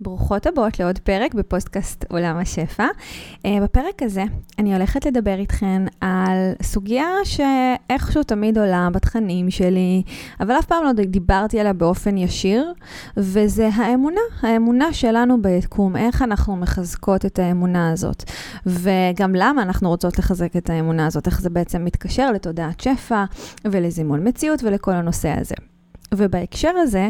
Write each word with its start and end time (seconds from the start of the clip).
ברוכות 0.00 0.46
הבאות 0.46 0.80
לעוד 0.80 0.98
פרק 0.98 1.34
בפודקאסט 1.34 2.04
עולם 2.08 2.36
השפע. 2.36 2.86
אה, 3.34 3.46
בפרק 3.62 4.02
הזה 4.02 4.24
אני 4.58 4.74
הולכת 4.74 5.06
לדבר 5.06 5.34
איתכן 5.34 5.82
על 6.00 6.52
סוגיה 6.62 7.06
שאיכשהו 7.24 8.22
תמיד 8.22 8.58
עולה 8.58 8.88
בתכנים 8.92 9.50
שלי, 9.50 10.02
אבל 10.40 10.58
אף 10.58 10.64
פעם 10.64 10.84
לא 10.84 10.92
דיברתי 10.92 11.60
עליה 11.60 11.72
באופן 11.72 12.16
ישיר, 12.16 12.72
וזה 13.16 13.68
האמונה, 13.74 14.20
האמונה 14.42 14.92
שלנו 14.92 15.42
ביקום, 15.42 15.96
איך 15.96 16.22
אנחנו 16.22 16.56
מחזקות 16.56 17.26
את 17.26 17.38
האמונה 17.38 17.90
הזאת, 17.92 18.24
וגם 18.66 19.34
למה 19.34 19.62
אנחנו 19.62 19.88
רוצות 19.88 20.18
לחזק 20.18 20.56
את 20.56 20.70
האמונה 20.70 21.06
הזאת, 21.06 21.26
איך 21.26 21.40
זה 21.40 21.50
בעצם 21.50 21.84
מתקשר 21.84 22.32
לתודעת 22.32 22.80
שפע 22.80 23.24
ולזימון 23.64 24.28
מציאות 24.28 24.62
ולכל 24.64 24.92
הנושא 24.92 25.34
הזה. 25.40 25.54
ובהקשר 26.14 26.70
הזה, 26.76 27.08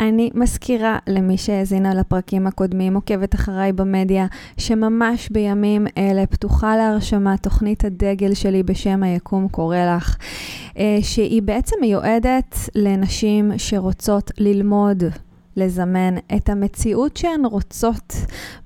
אני 0.00 0.30
מזכירה 0.34 0.98
למי 1.06 1.38
שהאזינה 1.38 1.94
לפרקים 1.94 2.46
הקודמים, 2.46 2.94
עוקבת 2.94 3.34
אחריי 3.34 3.72
במדיה, 3.72 4.26
שממש 4.58 5.28
בימים 5.28 5.86
אלה 5.98 6.26
פתוחה 6.26 6.76
להרשמה 6.76 7.36
תוכנית 7.36 7.84
הדגל 7.84 8.34
שלי 8.34 8.62
בשם 8.62 9.02
היקום 9.02 9.48
קורא 9.48 9.78
לך, 9.96 10.16
אה, 10.78 10.98
שהיא 11.02 11.42
בעצם 11.42 11.76
מיועדת 11.80 12.56
לנשים 12.74 13.52
שרוצות 13.56 14.30
ללמוד 14.38 15.02
לזמן 15.56 16.14
את 16.36 16.48
המציאות 16.48 17.16
שהן 17.16 17.44
רוצות 17.44 18.14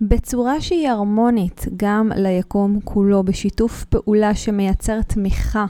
בצורה 0.00 0.60
שהיא 0.60 0.88
הרמונית 0.88 1.66
גם 1.76 2.12
ליקום 2.16 2.78
כולו, 2.84 3.22
בשיתוף 3.22 3.84
פעולה 3.84 4.34
שמייצר 4.34 5.02
תמיכה 5.02 5.66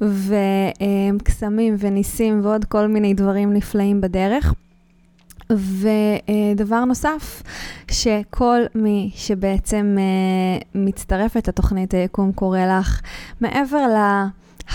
וקסמים 0.00 1.76
וניסים 1.78 2.40
ועוד 2.42 2.64
כל 2.64 2.86
מיני 2.86 3.14
דברים 3.14 3.52
נפלאים 3.52 4.00
בדרך. 4.00 4.54
ודבר 5.50 6.84
נוסף, 6.84 7.42
שכל 7.90 8.60
מי 8.74 9.10
שבעצם 9.14 9.96
אה, 9.98 10.58
מצטרפת 10.74 11.48
לתוכנית 11.48 11.94
היקום 11.94 12.32
קורא 12.32 12.60
לך, 12.60 13.00
מעבר 13.40 13.86
ל... 13.86 13.96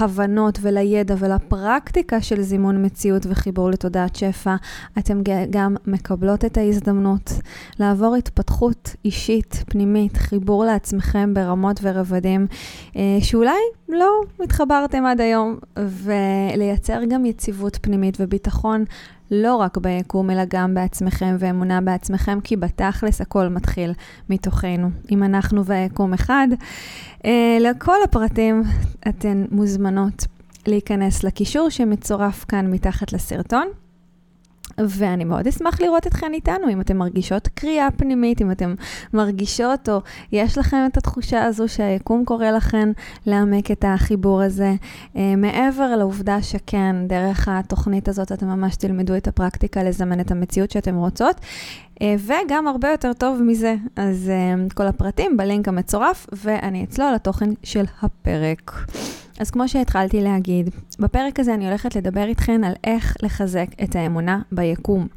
להבנות 0.02 0.60
ולידע 0.62 1.16
ולפרקטיקה 1.20 2.22
של 2.22 2.42
זימון 2.42 2.86
מציאות 2.86 3.26
וחיבור 3.30 3.70
לתודעת 3.70 4.16
שפע, 4.16 4.56
אתם 5.00 5.22
גם 5.50 5.76
מקבלות 5.88 6.46
את 6.46 6.58
ההזדמנות 6.58 7.32
לעבור 7.80 8.16
התפתחות 8.16 8.96
אישית, 9.06 9.64
פנימית, 9.70 10.18
חיבור 10.18 10.66
לעצמכם 10.66 11.34
ברמות 11.34 11.80
ורבדים, 11.84 12.48
אה, 12.96 13.18
שאולי 13.22 13.60
לא 13.90 14.22
התחברתם 14.44 15.06
עד 15.06 15.22
היום, 15.22 15.58
ולייצר 15.78 17.00
גם 17.10 17.26
יציבות 17.26 17.78
פנימית 17.82 18.18
וביטחון 18.20 18.86
לא 19.32 19.56
רק 19.56 19.78
ביקום, 19.78 20.30
אלא 20.30 20.42
גם 20.48 20.74
בעצמכם 20.74 21.36
ואמונה 21.40 21.82
בעצמכם, 21.82 22.40
כי 22.44 22.56
בתכלס 22.56 23.22
הכל 23.22 23.48
מתחיל 23.48 23.94
מתוכנו. 24.30 24.90
אם 25.12 25.24
אנחנו 25.24 25.66
והיקום 25.66 26.14
אחד, 26.14 26.48
אה, 27.26 27.58
לכל 27.60 27.98
הפרטים 28.04 28.64
אתן 29.08 29.46
מוזמנות 29.52 30.26
להיכנס 30.68 31.24
לקישור 31.24 31.70
שמצורף 31.70 32.46
כאן 32.48 32.72
מתחת 32.72 33.14
לסרטון. 33.14 33.68
ואני 34.78 35.24
מאוד 35.24 35.48
אשמח 35.48 35.82
לראות 35.82 36.08
אתכן 36.08 36.34
איתנו, 36.34 36.70
אם 36.70 36.82
אתן 36.82 36.98
מרגישות 36.98 37.48
קריאה 37.48 37.88
פנימית, 37.98 38.42
אם 38.42 38.52
אתן 38.52 38.76
מרגישות 39.14 39.90
או 39.90 40.02
יש 40.32 40.58
לכם 40.58 40.78
את 40.92 40.98
התחושה 40.98 41.44
הזו 41.44 41.68
שהיקום 41.68 42.26
קורא 42.26 42.46
לכן 42.46 42.90
לעמק 43.26 43.72
את 43.72 43.86
החיבור 43.88 44.42
הזה. 44.42 44.74
Uh, 45.14 45.18
מעבר 45.38 45.96
לעובדה 45.96 46.42
שכן, 46.42 46.96
דרך 47.08 47.48
התוכנית 47.48 48.08
הזאת 48.08 48.32
אתם 48.32 48.48
ממש 48.48 48.76
תלמדו 48.76 49.18
את 49.18 49.28
הפרקטיקה 49.28 49.84
לזמן 49.84 50.20
את 50.20 50.32
המציאות 50.32 50.72
שאתן 50.72 50.96
רוצות. 50.96 51.36
Uh, 51.36 52.04
וגם 52.20 52.68
הרבה 52.68 52.92
יותר 52.92 53.14
טוב 53.14 53.42
מזה, 53.42 53.76
אז 53.96 54.32
uh, 54.32 54.74
כל 54.74 54.88
הפרטים 54.88 55.38
בלינק 55.38 55.68
המצורף, 55.68 56.28
ואני 56.34 56.84
אצלול 56.84 57.12
לתוכן 57.14 57.50
של 57.64 57.84
הפרק. 58.02 58.72
אז 59.40 59.52
כמו 59.52 59.68
שהתחלתי 59.70 60.22
להגיד, 60.22 60.70
בפרק 61.00 61.40
הזה 61.40 61.54
אני 61.54 61.68
הולכת 61.68 61.96
לדבר 61.96 62.24
איתכן 62.24 62.64
על 62.64 62.74
איך 62.84 63.16
לחזק 63.24 63.68
את 63.84 63.96
האמונה 63.96 64.42
ביקום. 64.52 65.08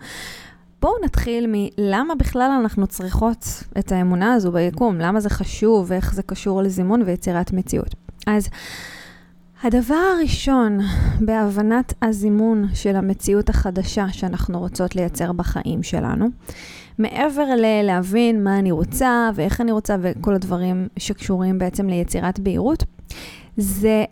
בואו 0.83 0.93
נתחיל 1.05 1.47
מלמה 1.49 2.15
בכלל 2.15 2.51
אנחנו 2.61 2.87
צריכות 2.87 3.65
את 3.79 3.93
האמונה 3.93 4.35
הזו 4.35 4.53
ביקום, 4.53 4.99
למה 4.99 5.21
זה 5.21 5.31
חשוב 5.31 5.87
ואיך 5.89 6.15
זה 6.15 6.23
קשור 6.23 6.63
לזימון 6.63 7.03
ויצירת 7.03 7.53
מציאות. 7.53 7.95
אז 8.27 8.49
הדבר 9.63 9.95
הראשון 10.17 10.79
בהבנת 11.21 11.95
הזימון 12.03 12.69
של 12.75 12.97
המציאות 12.97 13.49
החדשה 13.49 14.07
שאנחנו 14.13 14.59
רוצות 14.59 14.97
לייצר 14.97 15.33
בחיים 15.33 15.83
שלנו, 15.83 16.29
מעבר 16.99 17.45
ללהבין 17.57 18.45
מה 18.45 18.59
אני 18.59 18.71
רוצה 18.71 19.31
ואיך 19.35 19.61
אני 19.61 19.73
רוצה 19.73 19.97
וכל 20.03 20.35
הדברים 20.35 20.89
שקשורים 20.97 21.59
בעצם 21.59 21.89
ליצירת 21.89 22.41
בהירות, 22.41 22.85
זה 23.59 24.05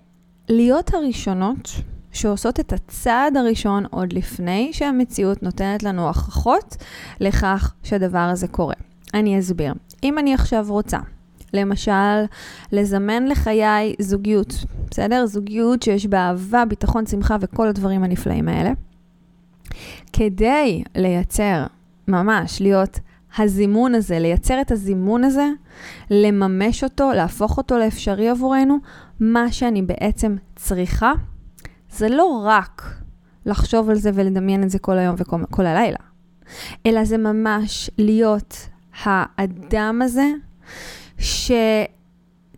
להיות 0.48 0.94
הראשונות 0.94 1.70
שעושות 2.12 2.60
את 2.60 2.72
הצעד 2.72 3.36
הראשון 3.36 3.84
עוד 3.90 4.12
לפני 4.12 4.70
שהמציאות 4.72 5.42
נותנת 5.42 5.82
לנו 5.82 6.06
הוכחות 6.06 6.76
לכך 7.20 7.74
שהדבר 7.82 8.18
הזה 8.18 8.48
קורה. 8.48 8.74
אני 9.14 9.38
אסביר. 9.38 9.74
אם 10.02 10.18
אני 10.18 10.34
עכשיו 10.34 10.66
רוצה, 10.68 10.98
למשל, 11.54 12.24
לזמן 12.72 13.26
לחיי 13.26 13.94
זוגיות, 13.98 14.64
בסדר? 14.90 15.26
זוגיות 15.26 15.82
שיש 15.82 16.06
בה 16.06 16.18
אהבה, 16.18 16.64
ביטחון, 16.64 17.06
שמחה 17.06 17.36
וכל 17.40 17.68
הדברים 17.68 18.04
הנפלאים 18.04 18.48
האלה. 18.48 18.70
כדי 20.12 20.82
לייצר, 20.94 21.66
ממש, 22.08 22.60
להיות 22.60 23.00
הזימון 23.38 23.94
הזה, 23.94 24.18
לייצר 24.18 24.60
את 24.60 24.70
הזימון 24.70 25.24
הזה, 25.24 25.48
לממש 26.10 26.84
אותו, 26.84 27.12
להפוך 27.12 27.58
אותו 27.58 27.78
לאפשרי 27.78 28.28
עבורנו, 28.28 28.76
מה 29.20 29.52
שאני 29.52 29.82
בעצם 29.82 30.36
צריכה, 30.56 31.12
זה 31.90 32.08
לא 32.08 32.42
רק 32.44 32.82
לחשוב 33.46 33.90
על 33.90 33.96
זה 33.96 34.10
ולדמיין 34.14 34.62
את 34.62 34.70
זה 34.70 34.78
כל 34.78 34.98
היום 34.98 35.16
וכל 35.18 35.66
הלילה, 35.66 35.98
אלא 36.86 37.04
זה 37.04 37.18
ממש 37.18 37.90
להיות 37.98 38.68
האדם 39.04 40.00
הזה, 40.02 40.26
ש... 41.18 41.52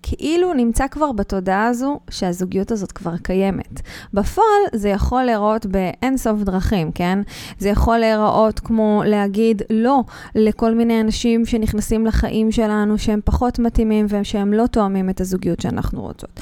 כאילו 0.02 0.54
נמצא 0.54 0.86
כבר 0.86 1.12
בתודעה 1.12 1.66
הזו 1.66 2.00
שהזוגיות 2.10 2.70
הזאת 2.70 2.92
כבר 2.92 3.16
קיימת. 3.16 3.80
בפועל 4.14 4.62
זה 4.72 4.88
יכול 4.88 5.22
להיראות 5.22 5.66
באין 5.66 6.16
סוף 6.16 6.42
דרכים, 6.42 6.92
כן? 6.92 7.18
זה 7.58 7.68
יכול 7.68 7.98
להיראות 7.98 8.60
כמו 8.60 9.02
להגיד 9.06 9.62
לא 9.70 10.00
לכל 10.34 10.74
מיני 10.74 11.00
אנשים 11.00 11.46
שנכנסים 11.46 12.06
לחיים 12.06 12.52
שלנו 12.52 12.98
שהם 12.98 13.20
פחות 13.24 13.58
מתאימים 13.58 14.06
ושהם 14.08 14.52
לא 14.52 14.66
תואמים 14.66 15.10
את 15.10 15.20
הזוגיות 15.20 15.60
שאנחנו 15.60 16.02
רוצות. 16.02 16.40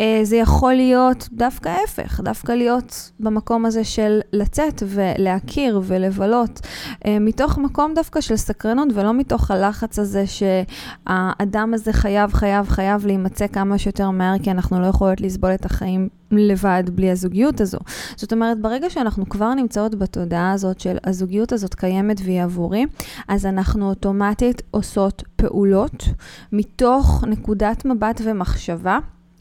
אה, 0.00 0.20
זה 0.22 0.36
יכול 0.36 0.74
להיות 0.74 1.28
דווקא 1.32 1.68
ההפך, 1.68 2.20
דווקא 2.20 2.52
להיות 2.52 3.10
במקום 3.20 3.66
הזה 3.66 3.84
של 3.84 4.20
לצאת 4.32 4.82
ולהכיר 4.86 5.80
ולבלות, 5.84 6.60
אה, 7.06 7.18
מתוך 7.20 7.58
מקום 7.58 7.94
דווקא 7.94 8.20
של 8.20 8.36
סקרנות 8.36 8.88
ולא 8.94 9.14
מתוך 9.14 9.50
הלחץ 9.50 9.98
הזה 9.98 10.24
שהאדם 10.26 11.74
הזה 11.74 11.92
חייב, 11.92 12.32
חייב, 12.32 12.68
חייב. 12.68 12.95
חייב 12.96 13.06
להימצא 13.06 13.46
כמה 13.46 13.78
שיותר 13.78 14.10
מהר, 14.10 14.38
כי 14.42 14.50
אנחנו 14.50 14.80
לא 14.80 14.86
יכולות 14.86 15.20
לסבול 15.20 15.54
את 15.54 15.64
החיים 15.64 16.08
לבד 16.30 16.82
בלי 16.92 17.10
הזוגיות 17.10 17.60
הזו. 17.60 17.78
זאת 18.16 18.32
אומרת, 18.32 18.60
ברגע 18.60 18.90
שאנחנו 18.90 19.28
כבר 19.28 19.54
נמצאות 19.54 19.94
בתודעה 19.94 20.52
הזאת 20.52 20.80
של 20.80 20.96
הזוגיות 21.04 21.52
הזאת 21.52 21.74
קיימת 21.74 22.20
והיא 22.24 22.42
עבורי, 22.42 22.84
אז 23.28 23.46
אנחנו 23.46 23.88
אוטומטית 23.88 24.62
עושות 24.70 25.22
פעולות 25.36 26.04
מתוך 26.52 27.24
נקודת 27.26 27.84
מבט 27.84 28.20
ומחשבה. 28.24 28.98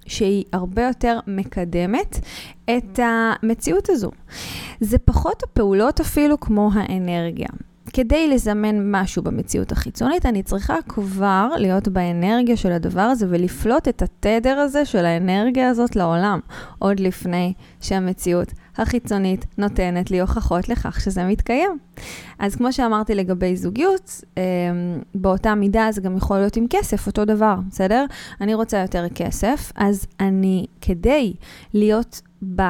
שהיא 0.07 0.45
הרבה 0.53 0.87
יותר 0.87 1.19
מקדמת 1.27 2.19
את 2.65 2.99
המציאות 3.03 3.89
הזו. 3.89 4.11
זה 4.81 4.97
פחות 4.97 5.43
הפעולות 5.43 5.99
אפילו 5.99 6.39
כמו 6.39 6.69
האנרגיה. 6.73 7.47
כדי 7.95 8.27
לזמן 8.27 8.91
משהו 8.91 9.23
במציאות 9.23 9.71
החיצונית, 9.71 10.25
אני 10.25 10.43
צריכה 10.43 10.75
כבר 10.87 11.47
להיות 11.57 11.87
באנרגיה 11.87 12.57
של 12.57 12.71
הדבר 12.71 13.01
הזה 13.01 13.25
ולפלוט 13.29 13.87
את 13.87 14.01
התדר 14.01 14.57
הזה 14.57 14.85
של 14.85 15.05
האנרגיה 15.05 15.69
הזאת 15.69 15.95
לעולם, 15.95 16.39
עוד 16.79 16.99
לפני 16.99 17.53
שהמציאות 17.81 18.53
החיצונית 18.77 19.45
נותנת 19.57 20.11
לי 20.11 20.21
הוכחות 20.21 20.69
לכך 20.69 21.01
שזה 21.01 21.23
מתקיים. 21.23 21.77
אז 22.39 22.55
כמו 22.55 22.73
שאמרתי 22.73 23.15
לגבי 23.15 23.55
זוגיות, 23.55 24.21
אמ, 24.37 24.41
באותה 25.15 25.55
מידה 25.55 25.87
זה 25.91 26.01
גם 26.01 26.17
יכול 26.17 26.37
להיות 26.37 26.55
עם 26.55 26.65
כסף, 26.69 27.07
אותו 27.07 27.25
דבר, 27.25 27.55
בסדר? 27.69 28.05
אני 28.41 28.53
רוצה 28.53 28.77
יותר 28.77 29.09
כסף, 29.09 29.71
אז 29.75 30.07
אני, 30.19 30.65
כדי 30.81 31.33
להיות 31.73 32.21
ב... 32.55 32.61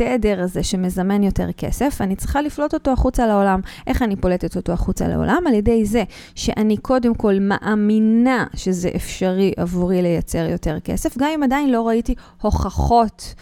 התדר 0.00 0.42
הזה 0.42 0.62
שמזמן 0.62 1.22
יותר 1.22 1.52
כסף, 1.52 2.00
אני 2.00 2.16
צריכה 2.16 2.42
לפלוט 2.42 2.74
אותו 2.74 2.90
החוצה 2.90 3.26
לעולם. 3.26 3.60
איך 3.86 4.02
אני 4.02 4.16
פולטת 4.16 4.56
אותו 4.56 4.72
החוצה 4.72 5.08
לעולם? 5.08 5.42
על 5.46 5.54
ידי 5.54 5.84
זה 5.84 6.04
שאני 6.34 6.76
קודם 6.76 7.14
כל 7.14 7.34
מאמינה 7.40 8.46
שזה 8.54 8.90
אפשרי 8.96 9.52
עבורי 9.56 10.02
לייצר 10.02 10.46
יותר 10.50 10.80
כסף, 10.80 11.18
גם 11.18 11.28
אם 11.34 11.42
עדיין 11.42 11.70
לא 11.70 11.88
ראיתי 11.88 12.14
הוכחות 12.42 13.34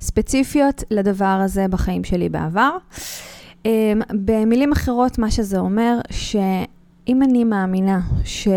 ספציפיות 0.00 0.84
לדבר 0.90 1.24
הזה 1.44 1.68
בחיים 1.68 2.04
שלי 2.04 2.28
בעבר. 2.28 2.76
אמ, 3.64 4.00
במילים 4.24 4.72
אחרות, 4.72 5.18
מה 5.18 5.30
שזה 5.30 5.58
אומר, 5.58 5.98
שאם 6.10 7.22
אני 7.22 7.44
מאמינה 7.44 8.00
ש... 8.24 8.48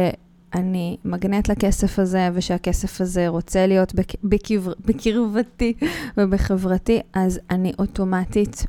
אני 0.53 0.97
מגנט 1.05 1.49
לכסף 1.49 1.99
הזה, 1.99 2.29
ושהכסף 2.33 3.01
הזה 3.01 3.27
רוצה 3.27 3.67
להיות 3.67 3.95
בק... 3.95 4.13
בקבר... 4.23 4.73
בקרבתי 4.85 5.73
ובחברתי, 6.17 6.99
אז 7.13 7.39
אני 7.49 7.73
אוטומטית 7.79 8.65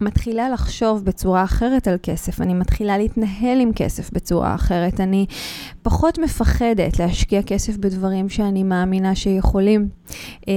מתחילה 0.00 0.48
לחשוב 0.48 1.04
בצורה 1.04 1.44
אחרת 1.44 1.88
על 1.88 1.96
כסף, 2.02 2.40
אני 2.40 2.54
מתחילה 2.54 2.98
להתנהל 2.98 3.60
עם 3.60 3.72
כסף 3.72 4.10
בצורה 4.12 4.54
אחרת, 4.54 5.00
אני 5.00 5.26
פחות 5.82 6.18
מפחדת 6.18 6.98
להשקיע 6.98 7.42
כסף 7.42 7.76
בדברים 7.76 8.28
שאני 8.28 8.62
מאמינה 8.62 9.14
שיכולים 9.14 9.88
אה, 10.48 10.54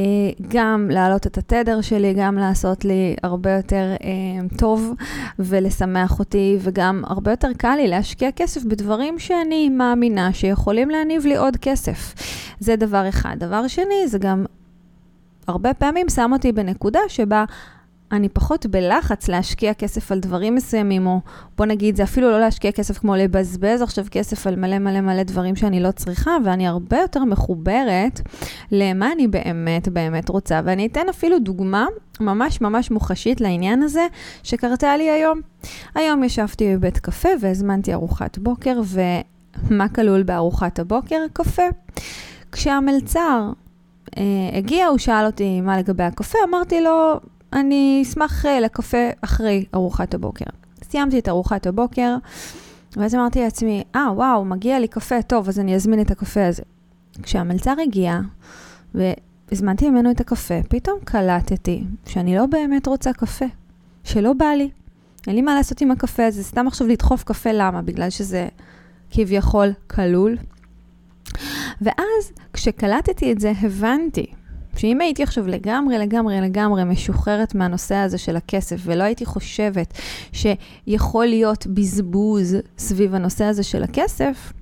גם 0.48 0.90
להעלות 0.92 1.28
את 1.28 1.38
התדר 1.38 1.82
שלי, 1.82 2.14
גם 2.14 2.36
לעשות 2.36 2.86
לי 2.86 3.16
הרבה 3.24 3.52
יותר 3.52 3.94
אה, 4.04 4.58
טוב 4.58 4.94
ולשמח 5.40 6.20
אותי, 6.20 6.58
וגם 6.62 7.04
הרבה 7.08 7.32
יותר 7.32 7.50
קל 7.58 7.76
לי 7.76 7.88
להשקיע 7.88 8.32
כסף 8.32 8.64
בדברים 8.64 9.20
שאני 9.20 9.70
מאמינה 9.70 10.34
שיכולים 10.34 10.90
להניב 10.90 11.26
לי 11.26 11.38
עוד 11.38 11.58
כסף. 11.58 12.14
זה 12.60 12.76
דבר 12.76 13.10
אחד. 13.10 13.36
דבר 13.40 13.68
שני, 13.68 14.08
זה 14.08 14.18
גם 14.18 14.46
הרבה 15.48 15.74
פעמים 15.74 16.10
שם 16.10 16.30
אותי 16.34 16.52
בנקודה 16.52 17.00
שבה 17.08 17.46
אני 18.12 18.30
פחות 18.30 18.66
בלחץ 18.66 19.28
להשקיע 19.28 19.74
כסף 19.74 20.12
על 20.12 20.20
דברים 20.20 20.56
מסוימים, 20.56 21.08
או 21.08 21.20
בוא 21.58 21.66
נגיד, 21.66 21.96
זה 21.96 22.04
אפילו 22.04 22.32
לא 22.32 22.40
להשקיע 22.40 22.72
כסף 22.72 22.98
כמו 22.98 23.16
לבזבז 23.16 23.82
עכשיו 23.82 24.06
כסף 24.12 24.48
על 24.48 24.56
מלא 24.56 24.80
מלא 24.80 25.02
מלא 25.02 25.24
דברים 25.24 25.56
שאני 25.56 25.80
לא 25.80 25.92
צריכה, 25.92 26.32
ואני 26.46 26.68
הרבה 26.68 26.98
יותר 26.98 27.24
מחוברת 27.24 28.22
למה 28.72 29.12
אני 29.12 29.28
באמת 29.28 29.88
באמת 29.88 30.30
רוצה. 30.30 30.62
ואני 30.66 30.86
אתן 30.86 31.10
אפילו 31.10 31.40
דוגמה 31.40 31.86
ממש 32.20 32.62
ממש 32.62 32.92
מוחשית 32.92 33.42
לעניין 33.42 33.84
הזה, 33.84 34.08
שקרתה 34.44 34.98
לי 34.98 35.10
היום. 35.10 35.42
היום 35.96 36.24
ישבתי 36.24 36.76
בבית 36.76 36.98
קפה 36.98 37.30
והזמנתי 37.42 37.94
ארוחת 37.94 38.38
בוקר, 38.38 38.82
ומה 38.86 39.90
כלול 39.90 40.24
בארוחת 40.24 40.80
הבוקר? 40.80 41.26
קפה. 41.34 41.68
כשהמלצר 42.52 43.52
אה, 44.18 44.24
הגיע, 44.54 44.88
הוא 44.88 44.98
שאל 44.98 45.26
אותי 45.26 45.62
מה 45.62 45.78
לגבי 45.78 46.04
הקפה, 46.04 46.38
אמרתי 46.50 46.82
לו, 46.82 47.20
אני 47.54 48.00
אשמח 48.04 48.46
אה, 48.46 48.60
לקפה 48.60 49.10
אחרי 49.22 49.66
ארוחת 49.76 50.14
הבוקר. 50.14 50.46
סיימתי 50.84 51.20
את 51.20 51.30
ארוחת 51.30 51.68
הבוקר, 51.68 52.16
ואז 52.98 53.16
אמרתי 53.16 53.42
לעצמי, 53.42 53.84
אה, 53.96 54.08
ah, 54.08 54.12
וואו, 54.12 54.46
מגיע 54.46 54.80
לי 54.80 54.88
קפה, 54.88 55.22
טוב, 55.22 55.48
אז 55.48 55.60
אני 55.60 55.76
אזמין 55.76 56.02
את 56.02 56.12
הקפה 56.12 56.48
הזה. 56.48 56.64
כשהמלצר 57.24 57.74
הגיע, 57.84 58.20
והזמנתי 58.96 59.90
ממנו 59.90 60.12
את 60.12 60.22
הקפה, 60.22 60.64
פתאום 60.70 61.00
קלטתי 61.04 61.84
שאני 62.06 62.36
לא 62.36 62.46
באמת 62.46 62.88
רוצה 62.88 63.14
קפה, 63.14 63.46
שלא 64.04 64.34
בא 64.34 64.46
לי. 64.46 64.70
אין 65.28 65.36
לי 65.36 65.42
מה 65.42 65.56
לעשות 65.56 65.82
עם 65.82 65.92
הקפה 65.92 66.26
הזה, 66.26 66.44
סתם 66.44 66.68
עכשיו 66.68 66.88
לדחוף 66.88 67.24
קפה, 67.24 67.52
למה? 67.52 67.82
בגלל 67.82 68.10
שזה 68.10 68.48
כביכול 69.12 69.70
כלול. 69.88 70.38
ואז, 71.82 72.32
כשקלטתי 72.54 73.32
את 73.32 73.40
זה, 73.40 73.54
הבנתי 73.62 74.26
שאם 74.76 75.02
הייתי 75.02 75.24
עכשיו 75.24 75.48
לגמרי, 75.48 75.98
לגמרי, 75.98 76.42
לגמרי 76.42 76.84
משוחררת 76.84 77.56
מהנושא 77.56 77.96
הזה 77.96 78.18
של 78.18 78.36
הכסף, 78.36 78.78
ולא 78.84 79.04
הייתי 79.04 79.26
חושבת 79.26 79.94
שיכול 80.32 81.26
להיות 81.26 81.68
בזבוז 81.68 82.56
סביב 82.78 83.16
הנושא 83.16 83.46
הזה 83.46 83.64
של 83.64 83.84
הכסף, 83.84 84.54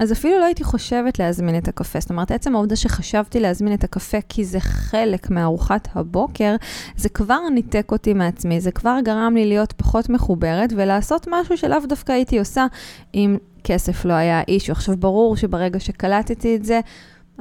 אז 0.00 0.12
אפילו 0.12 0.38
לא 0.38 0.44
הייתי 0.44 0.64
חושבת 0.64 1.18
להזמין 1.18 1.58
את 1.58 1.68
הקפה. 1.68 2.00
זאת 2.00 2.10
אומרת, 2.10 2.30
עצם 2.30 2.54
העובדה 2.54 2.76
שחשבתי 2.76 3.40
להזמין 3.40 3.74
את 3.74 3.84
הקפה 3.84 4.18
כי 4.28 4.44
זה 4.44 4.60
חלק 4.60 5.30
מארוחת 5.30 5.88
הבוקר, 5.94 6.56
זה 6.96 7.08
כבר 7.08 7.48
ניתק 7.54 7.88
אותי 7.92 8.14
מעצמי, 8.14 8.60
זה 8.60 8.70
כבר 8.70 8.98
גרם 9.04 9.34
לי 9.34 9.46
להיות 9.46 9.72
פחות 9.72 10.08
מחוברת 10.08 10.72
ולעשות 10.76 11.28
משהו 11.30 11.58
שלאו 11.58 11.78
דווקא 11.88 12.12
הייתי 12.12 12.38
עושה 12.38 12.66
אם 13.14 13.36
כסף 13.64 14.04
לא 14.04 14.12
היה 14.12 14.42
אישו. 14.48 14.72
עכשיו, 14.72 14.96
ברור 14.96 15.36
שברגע 15.36 15.80
שקלטתי 15.80 16.56
את 16.56 16.64
זה, 16.64 16.80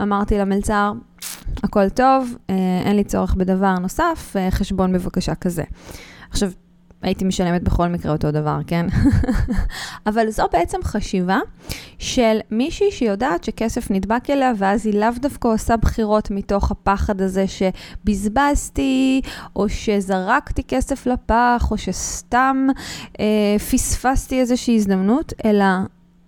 אמרתי 0.01 0.37
למלצר, 0.37 0.91
הכל 1.63 1.89
טוב, 1.89 2.35
אה, 2.49 2.81
אין 2.85 2.95
לי 2.95 3.03
צורך 3.03 3.35
בדבר 3.35 3.79
נוסף, 3.79 4.33
אה, 4.35 4.51
חשבון 4.51 4.93
בבקשה 4.93 5.35
כזה. 5.35 5.63
עכשיו, 6.29 6.51
הייתי 7.03 7.25
משלמת 7.25 7.63
בכל 7.63 7.87
מקרה 7.87 8.11
אותו 8.11 8.31
דבר, 8.31 8.59
כן? 8.67 8.85
אבל 10.07 10.29
זו 10.29 10.43
בעצם 10.51 10.77
חשיבה 10.83 11.39
של 11.99 12.39
מישהי 12.51 12.91
שיודעת 12.91 13.43
שכסף 13.43 13.91
נדבק 13.91 14.29
אליה, 14.29 14.51
ואז 14.57 14.85
היא 14.85 14.99
לאו 14.99 15.09
דווקא 15.19 15.47
עושה 15.47 15.77
בחירות 15.77 16.31
מתוך 16.31 16.71
הפחד 16.71 17.21
הזה 17.21 17.45
שבזבזתי, 17.47 19.21
או 19.55 19.69
שזרקתי 19.69 20.63
כסף 20.63 21.05
לפח, 21.05 21.67
או 21.71 21.77
שסתם 21.77 22.67
אה, 23.19 23.55
פספסתי 23.71 24.39
איזושהי 24.39 24.75
הזדמנות, 24.75 25.33
אלא 25.45 25.65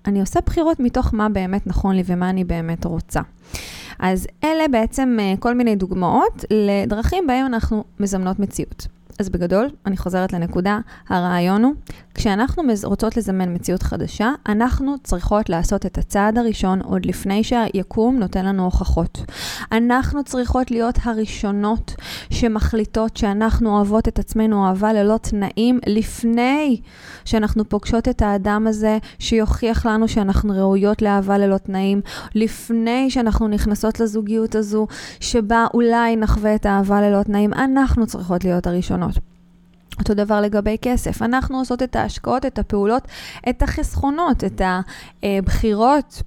אני 0.07 0.19
עושה 0.19 0.39
בחירות 0.45 0.79
מתוך 0.79 1.13
מה 1.13 1.29
באמת 1.29 1.67
נכון 1.67 1.95
לי 1.95 2.03
ומה 2.05 2.29
אני 2.29 2.43
באמת 2.43 2.85
רוצה. 2.85 3.21
אז 3.99 4.27
אלה 4.43 4.67
בעצם 4.71 5.17
אה, 5.19 5.33
כל 5.39 5.53
מיני 5.53 5.75
דוגמאות 5.75 6.45
לדרכים 6.51 7.27
בהם 7.27 7.45
אנחנו 7.45 7.83
מזמנות 7.99 8.39
מציאות. 8.39 8.87
אז 9.19 9.29
בגדול, 9.29 9.69
אני 9.85 9.97
חוזרת 9.97 10.33
לנקודה, 10.33 10.79
הרעיון 11.09 11.63
הוא, 11.63 11.73
כשאנחנו 12.15 12.63
רוצות 12.83 13.17
לזמן 13.17 13.53
מציאות 13.53 13.83
חדשה, 13.83 14.31
אנחנו 14.47 14.95
צריכות 15.03 15.49
לעשות 15.49 15.85
את 15.85 15.97
הצעד 15.97 16.37
הראשון 16.37 16.81
עוד 16.81 17.05
לפני 17.05 17.43
שהיקום 17.43 18.17
נותן 18.19 18.45
לנו 18.45 18.63
הוכחות. 18.63 19.21
אנחנו 19.71 20.23
צריכות 20.23 20.71
להיות 20.71 20.95
הראשונות 21.03 21.95
שמחליטות 22.29 23.17
שאנחנו 23.17 23.75
אוהבות 23.75 24.07
את 24.07 24.19
עצמנו 24.19 24.67
אהבה 24.67 24.93
ללא 24.93 25.17
תנאים, 25.17 25.79
לפני 25.87 26.81
שאנחנו 27.25 27.69
פוגשות 27.69 28.07
את 28.07 28.21
האדם 28.21 28.67
הזה 28.67 28.97
שיוכיח 29.19 29.85
לנו 29.85 30.07
שאנחנו 30.07 30.53
ראויות 30.57 31.01
לאהבה 31.01 31.37
ללא 31.37 31.57
תנאים, 31.57 32.01
לפני 32.35 33.09
שאנחנו 33.09 33.47
נכנסות 33.47 33.99
לזוגיות 33.99 34.55
הזו, 34.55 34.87
שבה 35.19 35.65
אולי 35.73 36.15
נחווה 36.15 36.55
את 36.55 36.65
האהבה 36.65 37.01
ללא 37.01 37.23
תנאים, 37.23 37.53
אנחנו 37.53 38.07
צריכות 38.07 38.43
להיות 38.43 38.67
הראשונות. 38.67 39.34
אותו 39.99 40.13
דבר 40.13 40.41
לגבי 40.41 40.77
כסף. 40.81 41.21
אנחנו 41.21 41.57
עושות 41.57 41.83
את 41.83 41.95
ההשקעות, 41.95 42.45
את 42.45 42.59
הפעולות, 42.59 43.07
את 43.49 43.61
החסכונות, 43.61 44.43
את 44.43 44.61
הבחירות 45.23 46.21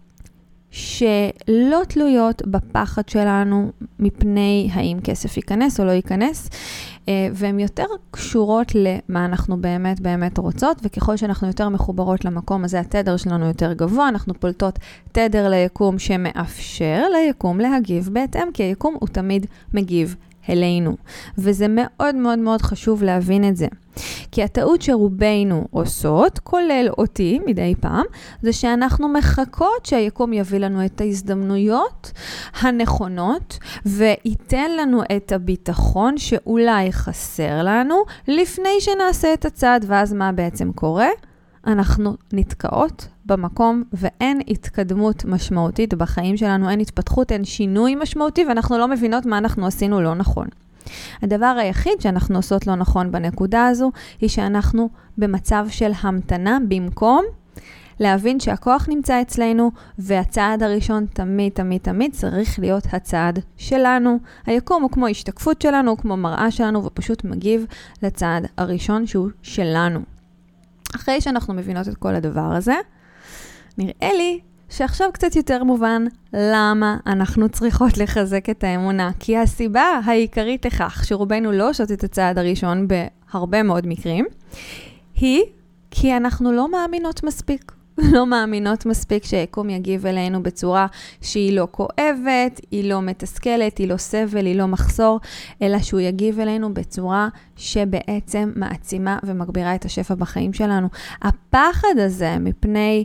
שלא 0.70 1.82
תלויות 1.88 2.42
בפחד 2.46 3.08
שלנו 3.08 3.72
מפני 3.98 4.70
האם 4.72 4.98
כסף 5.04 5.36
ייכנס 5.36 5.80
או 5.80 5.84
לא 5.84 5.90
ייכנס, 5.90 6.50
אה, 7.08 7.28
והן 7.32 7.60
יותר 7.60 7.84
קשורות 8.10 8.72
למה 8.74 9.24
אנחנו 9.24 9.56
באמת 9.56 10.00
באמת 10.00 10.38
רוצות, 10.38 10.80
וככל 10.82 11.16
שאנחנו 11.16 11.46
יותר 11.46 11.68
מחוברות 11.68 12.24
למקום 12.24 12.64
הזה, 12.64 12.80
התדר 12.80 13.16
שלנו 13.16 13.46
יותר 13.46 13.72
גבוה, 13.72 14.08
אנחנו 14.08 14.34
פולטות 14.34 14.78
תדר 15.12 15.48
ליקום 15.48 15.98
שמאפשר 15.98 17.02
ליקום 17.12 17.60
להגיב 17.60 18.08
בהתאם, 18.12 18.52
כי 18.54 18.62
היקום 18.62 18.96
הוא 19.00 19.08
תמיד 19.08 19.46
מגיב 19.74 20.16
אלינו. 20.48 20.96
וזה 21.38 21.66
מאוד 21.68 22.14
מאוד 22.14 22.38
מאוד 22.38 22.62
חשוב 22.62 23.02
להבין 23.02 23.48
את 23.48 23.56
זה. 23.56 23.66
כי 24.32 24.42
הטעות 24.42 24.82
שרובנו 24.82 25.66
עושות, 25.70 26.38
כולל 26.38 26.88
אותי 26.98 27.40
מדי 27.46 27.74
פעם, 27.80 28.04
זה 28.42 28.52
שאנחנו 28.52 29.08
מחכות 29.08 29.86
שהיקום 29.86 30.32
יביא 30.32 30.58
לנו 30.58 30.84
את 30.84 31.00
ההזדמנויות 31.00 32.12
הנכונות 32.60 33.58
וייתן 33.86 34.70
לנו 34.70 35.02
את 35.16 35.32
הביטחון 35.32 36.18
שאולי 36.18 36.92
חסר 36.92 37.62
לנו 37.62 37.94
לפני 38.28 38.80
שנעשה 38.80 39.34
את 39.34 39.44
הצעד, 39.44 39.84
ואז 39.88 40.12
מה 40.12 40.32
בעצם 40.32 40.72
קורה? 40.72 41.08
אנחנו 41.66 42.14
נתקעות 42.32 43.08
במקום 43.28 43.82
ואין 43.92 44.40
התקדמות 44.48 45.24
משמעותית 45.24 45.94
בחיים 45.94 46.36
שלנו, 46.36 46.70
אין 46.70 46.80
התפתחות, 46.80 47.32
אין 47.32 47.44
שינוי 47.44 47.94
משמעותי 47.94 48.44
ואנחנו 48.48 48.78
לא 48.78 48.88
מבינות 48.88 49.26
מה 49.26 49.38
אנחנו 49.38 49.66
עשינו 49.66 50.00
לא 50.00 50.14
נכון. 50.14 50.46
הדבר 51.22 51.56
היחיד 51.60 52.00
שאנחנו 52.00 52.36
עושות 52.36 52.66
לא 52.66 52.74
נכון 52.74 53.12
בנקודה 53.12 53.66
הזו, 53.66 53.90
היא 54.20 54.28
שאנחנו 54.28 54.88
במצב 55.18 55.66
של 55.70 55.90
המתנה 56.00 56.58
במקום 56.68 57.24
להבין 58.00 58.40
שהכוח 58.40 58.88
נמצא 58.88 59.22
אצלנו, 59.22 59.70
והצעד 59.98 60.62
הראשון 60.62 61.06
תמיד, 61.12 61.52
תמיד, 61.52 61.80
תמיד 61.80 62.12
צריך 62.12 62.58
להיות 62.58 62.82
הצעד 62.92 63.38
שלנו. 63.56 64.18
היקום 64.46 64.82
הוא 64.82 64.90
כמו 64.90 65.06
השתקפות 65.06 65.62
שלנו, 65.62 65.90
הוא 65.90 65.98
כמו 65.98 66.16
מראה 66.16 66.50
שלנו, 66.50 66.84
ופשוט 66.84 67.24
מגיב 67.24 67.66
לצעד 68.02 68.46
הראשון 68.56 69.06
שהוא 69.06 69.28
שלנו. 69.42 70.00
אחרי 70.96 71.20
שאנחנו 71.20 71.54
מבינות 71.54 71.88
את 71.88 71.96
כל 71.96 72.14
הדבר 72.14 72.40
הזה, 72.40 72.74
נראה 73.78 74.12
לי 74.16 74.40
שעכשיו 74.68 75.08
קצת 75.12 75.36
יותר 75.36 75.64
מובן 75.64 76.04
למה 76.32 76.96
אנחנו 77.06 77.48
צריכות 77.48 77.98
לחזק 77.98 78.50
את 78.50 78.64
האמונה. 78.64 79.10
כי 79.18 79.38
הסיבה 79.38 80.00
העיקרית 80.04 80.66
לכך 80.66 81.04
שרובנו 81.04 81.52
לא 81.52 81.70
עושות 81.70 81.92
את 81.92 82.04
הצעד 82.04 82.38
הראשון 82.38 82.88
בהרבה 82.88 83.62
מאוד 83.62 83.86
מקרים, 83.86 84.26
היא 85.14 85.42
כי 85.90 86.16
אנחנו 86.16 86.52
לא 86.52 86.70
מאמינות 86.70 87.24
מספיק. 87.24 87.72
לא 88.12 88.26
מאמינות 88.26 88.86
מספיק 88.86 89.24
שהיקום 89.24 89.70
יגיב 89.70 90.06
אלינו 90.06 90.42
בצורה 90.42 90.86
שהיא 91.20 91.52
לא 91.56 91.68
כואבת, 91.70 92.60
היא 92.70 92.90
לא 92.90 93.02
מתסכלת, 93.02 93.78
היא 93.78 93.88
לא 93.88 93.96
סבל, 93.96 94.46
היא 94.46 94.56
לא 94.56 94.66
מחסור, 94.66 95.20
אלא 95.62 95.78
שהוא 95.78 96.00
יגיב 96.00 96.40
אלינו 96.40 96.74
בצורה 96.74 97.28
שבעצם 97.56 98.52
מעצימה 98.56 99.18
ומגבירה 99.22 99.74
את 99.74 99.84
השפע 99.84 100.14
בחיים 100.14 100.52
שלנו. 100.52 100.88
הפחד 101.22 101.98
הזה 101.98 102.36
מפני... 102.38 103.04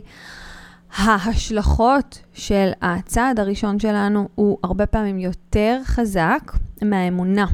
ההשלכות 0.96 2.18
של 2.32 2.70
הצעד 2.82 3.40
הראשון 3.40 3.78
שלנו 3.78 4.28
הוא 4.34 4.58
הרבה 4.62 4.86
פעמים 4.86 5.18
יותר 5.18 5.80
חזק 5.84 6.52
מהאמונה. 6.82 7.46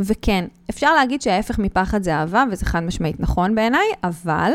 וכן, 0.00 0.44
אפשר 0.70 0.94
להגיד 0.94 1.22
שההפך 1.22 1.58
מפחד 1.58 2.02
זה 2.02 2.14
אהבה, 2.14 2.44
וזה 2.50 2.66
חד 2.66 2.80
משמעית 2.80 3.20
נכון 3.20 3.54
בעיניי, 3.54 3.86
אבל 4.04 4.52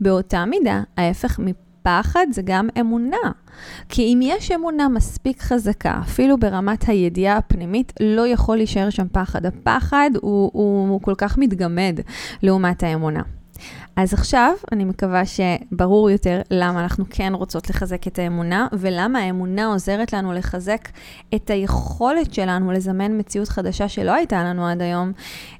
באותה 0.00 0.44
מידה, 0.44 0.82
ההפך 0.96 1.38
מפחד 1.38 2.26
זה 2.30 2.42
גם 2.44 2.68
אמונה. 2.80 3.16
כי 3.88 4.02
אם 4.02 4.20
יש 4.22 4.50
אמונה 4.50 4.88
מספיק 4.88 5.42
חזקה, 5.42 6.00
אפילו 6.02 6.38
ברמת 6.38 6.88
הידיעה 6.88 7.36
הפנימית, 7.36 7.92
לא 8.00 8.26
יכול 8.26 8.56
להישאר 8.56 8.90
שם 8.90 9.06
פחד. 9.12 9.46
הפחד 9.46 10.10
הוא, 10.20 10.50
הוא, 10.52 10.88
הוא 10.88 11.00
כל 11.02 11.14
כך 11.18 11.38
מתגמד 11.38 12.00
לעומת 12.42 12.82
האמונה. 12.82 13.22
אז 13.98 14.14
עכשיו 14.14 14.52
אני 14.72 14.84
מקווה 14.84 15.22
שברור 15.26 16.10
יותר 16.10 16.40
למה 16.50 16.82
אנחנו 16.82 17.04
כן 17.10 17.32
רוצות 17.34 17.70
לחזק 17.70 18.06
את 18.06 18.18
האמונה, 18.18 18.66
ולמה 18.72 19.18
האמונה 19.18 19.66
עוזרת 19.66 20.12
לנו 20.12 20.32
לחזק 20.32 20.88
את 21.34 21.50
היכולת 21.50 22.34
שלנו 22.34 22.72
לזמן 22.72 23.18
מציאות 23.18 23.48
חדשה 23.48 23.88
שלא 23.88 24.12
הייתה 24.14 24.44
לנו 24.44 24.66
עד 24.66 24.82
היום, 24.82 25.12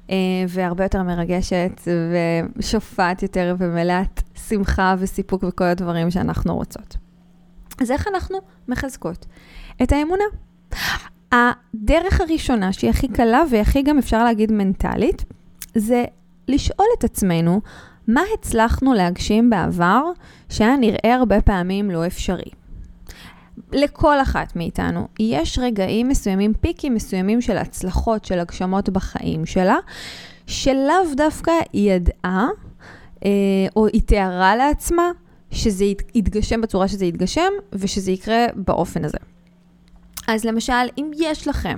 אה, 0.09 0.15
והרבה 0.49 0.83
יותר 0.83 1.03
מרגשת 1.03 1.81
ושופעת 2.55 3.23
יותר 3.23 3.55
ומלאת 3.59 4.21
שמחה 4.47 4.95
וסיפוק 4.99 5.43
וכל 5.47 5.63
הדברים 5.63 6.11
שאנחנו 6.11 6.55
רוצות. 6.55 6.97
אז 7.81 7.91
איך 7.91 8.07
אנחנו 8.07 8.37
מחזקות 8.67 9.25
את 9.83 9.91
האמונה? 9.91 10.23
הדרך 11.31 12.21
הראשונה, 12.21 12.73
שהיא 12.73 12.89
הכי 12.89 13.07
קלה 13.07 13.43
והכי 13.51 13.81
גם 13.81 13.97
אפשר 13.97 14.23
להגיד 14.23 14.51
מנטלית, 14.51 15.25
זה 15.75 16.05
לשאול 16.47 16.87
את 16.97 17.03
עצמנו, 17.03 17.61
מה 18.09 18.21
הצלחנו 18.33 18.93
להגשים 18.93 19.49
בעבר 19.49 20.03
שהיה 20.49 20.75
נראה 20.75 21.15
הרבה 21.15 21.41
פעמים 21.41 21.91
לא 21.91 22.07
אפשרי? 22.07 22.51
לכל 23.71 24.21
אחת 24.21 24.55
מאיתנו 24.55 25.07
יש 25.19 25.59
רגעים 25.59 26.07
מסוימים, 26.07 26.53
פיקים 26.53 26.93
מסוימים 26.93 27.41
של 27.41 27.57
הצלחות, 27.57 28.25
של 28.25 28.39
הגשמות 28.39 28.89
בחיים 28.89 29.45
שלה, 29.45 29.77
שלאו 30.47 31.15
דווקא 31.17 31.51
היא 31.73 31.91
ידעה, 31.91 32.47
אה, 33.25 33.29
או 33.75 33.87
היא 33.87 34.01
תיארה 34.01 34.55
לעצמה, 34.55 35.11
שזה 35.51 35.85
יתגשם 36.15 36.61
בצורה 36.61 36.87
שזה 36.87 37.05
יתגשם, 37.05 37.51
ושזה 37.73 38.11
יקרה 38.11 38.45
באופן 38.55 39.05
הזה. 39.05 39.17
אז 40.27 40.45
למשל, 40.45 40.73
אם 40.97 41.11
יש 41.17 41.47
לכם 41.47 41.77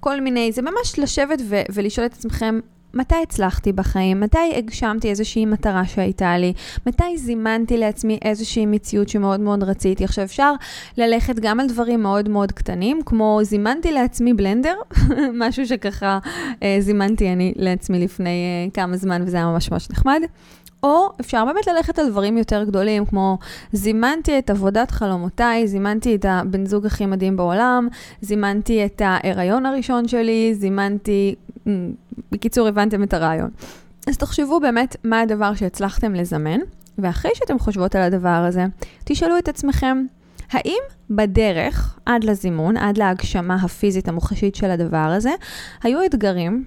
כל 0.00 0.20
מיני, 0.20 0.52
זה 0.52 0.62
ממש 0.62 0.98
לשבת 0.98 1.38
ו- 1.48 1.62
ולשאול 1.72 2.06
את 2.06 2.12
עצמכם, 2.12 2.60
מתי 2.94 3.14
הצלחתי 3.22 3.72
בחיים? 3.72 4.20
מתי 4.20 4.52
הגשמתי 4.56 5.10
איזושהי 5.10 5.46
מטרה 5.46 5.84
שהייתה 5.86 6.38
לי? 6.38 6.52
מתי 6.86 7.18
זימנתי 7.18 7.78
לעצמי 7.78 8.18
איזושהי 8.22 8.66
מציאות 8.66 9.08
שמאוד 9.08 9.40
מאוד 9.40 9.62
רציתי? 9.62 10.04
עכשיו 10.04 10.24
אפשר 10.24 10.52
ללכת 10.96 11.38
גם 11.38 11.60
על 11.60 11.66
דברים 11.66 12.02
מאוד 12.02 12.28
מאוד 12.28 12.52
קטנים, 12.52 13.00
כמו 13.06 13.40
זימנתי 13.42 13.92
לעצמי 13.92 14.34
בלנדר, 14.34 14.74
משהו 15.42 15.66
שככה 15.66 16.18
אה, 16.62 16.76
זימנתי 16.80 17.32
אני 17.32 17.52
לעצמי 17.56 18.04
לפני 18.04 18.28
אה, 18.28 18.70
כמה 18.74 18.96
זמן 18.96 19.22
וזה 19.26 19.36
היה 19.36 19.46
ממש 19.46 19.70
ממש 19.70 19.90
נחמד. 19.90 20.20
או 20.82 21.08
אפשר 21.20 21.44
באמת 21.44 21.66
ללכת 21.66 21.98
על 21.98 22.10
דברים 22.10 22.38
יותר 22.38 22.64
גדולים, 22.64 23.06
כמו 23.06 23.38
זימנתי 23.72 24.38
את 24.38 24.50
עבודת 24.50 24.90
חלומותיי, 24.90 25.68
זימנתי 25.68 26.14
את 26.14 26.24
הבן 26.28 26.66
זוג 26.66 26.86
הכי 26.86 27.06
מדהים 27.06 27.36
בעולם, 27.36 27.88
זימנתי 28.20 28.84
את 28.84 29.02
ההיריון 29.04 29.66
הראשון 29.66 30.08
שלי, 30.08 30.54
זימנתי... 30.54 31.34
בקיצור, 32.32 32.68
הבנתם 32.68 33.02
את 33.02 33.14
הרעיון. 33.14 33.50
אז 34.08 34.16
תחשבו 34.16 34.60
באמת 34.60 34.96
מה 35.04 35.20
הדבר 35.20 35.54
שהצלחתם 35.54 36.14
לזמן, 36.14 36.58
ואחרי 36.98 37.30
שאתם 37.34 37.58
חושבות 37.58 37.94
על 37.94 38.02
הדבר 38.02 38.28
הזה, 38.28 38.66
תשאלו 39.04 39.38
את 39.38 39.48
עצמכם, 39.48 40.04
האם 40.50 40.82
בדרך 41.10 41.98
עד 42.06 42.24
לזימון, 42.24 42.76
עד 42.76 42.98
להגשמה 42.98 43.54
הפיזית 43.54 44.08
המוחשית 44.08 44.54
של 44.54 44.70
הדבר 44.70 44.96
הזה, 45.16 45.30
היו 45.82 46.04
אתגרים 46.06 46.64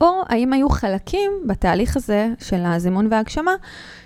או 0.00 0.22
האם 0.28 0.52
היו 0.52 0.68
חלקים 0.68 1.32
בתהליך 1.46 1.96
הזה 1.96 2.28
של 2.38 2.64
הזימון 2.64 3.08
וההגשמה, 3.10 3.54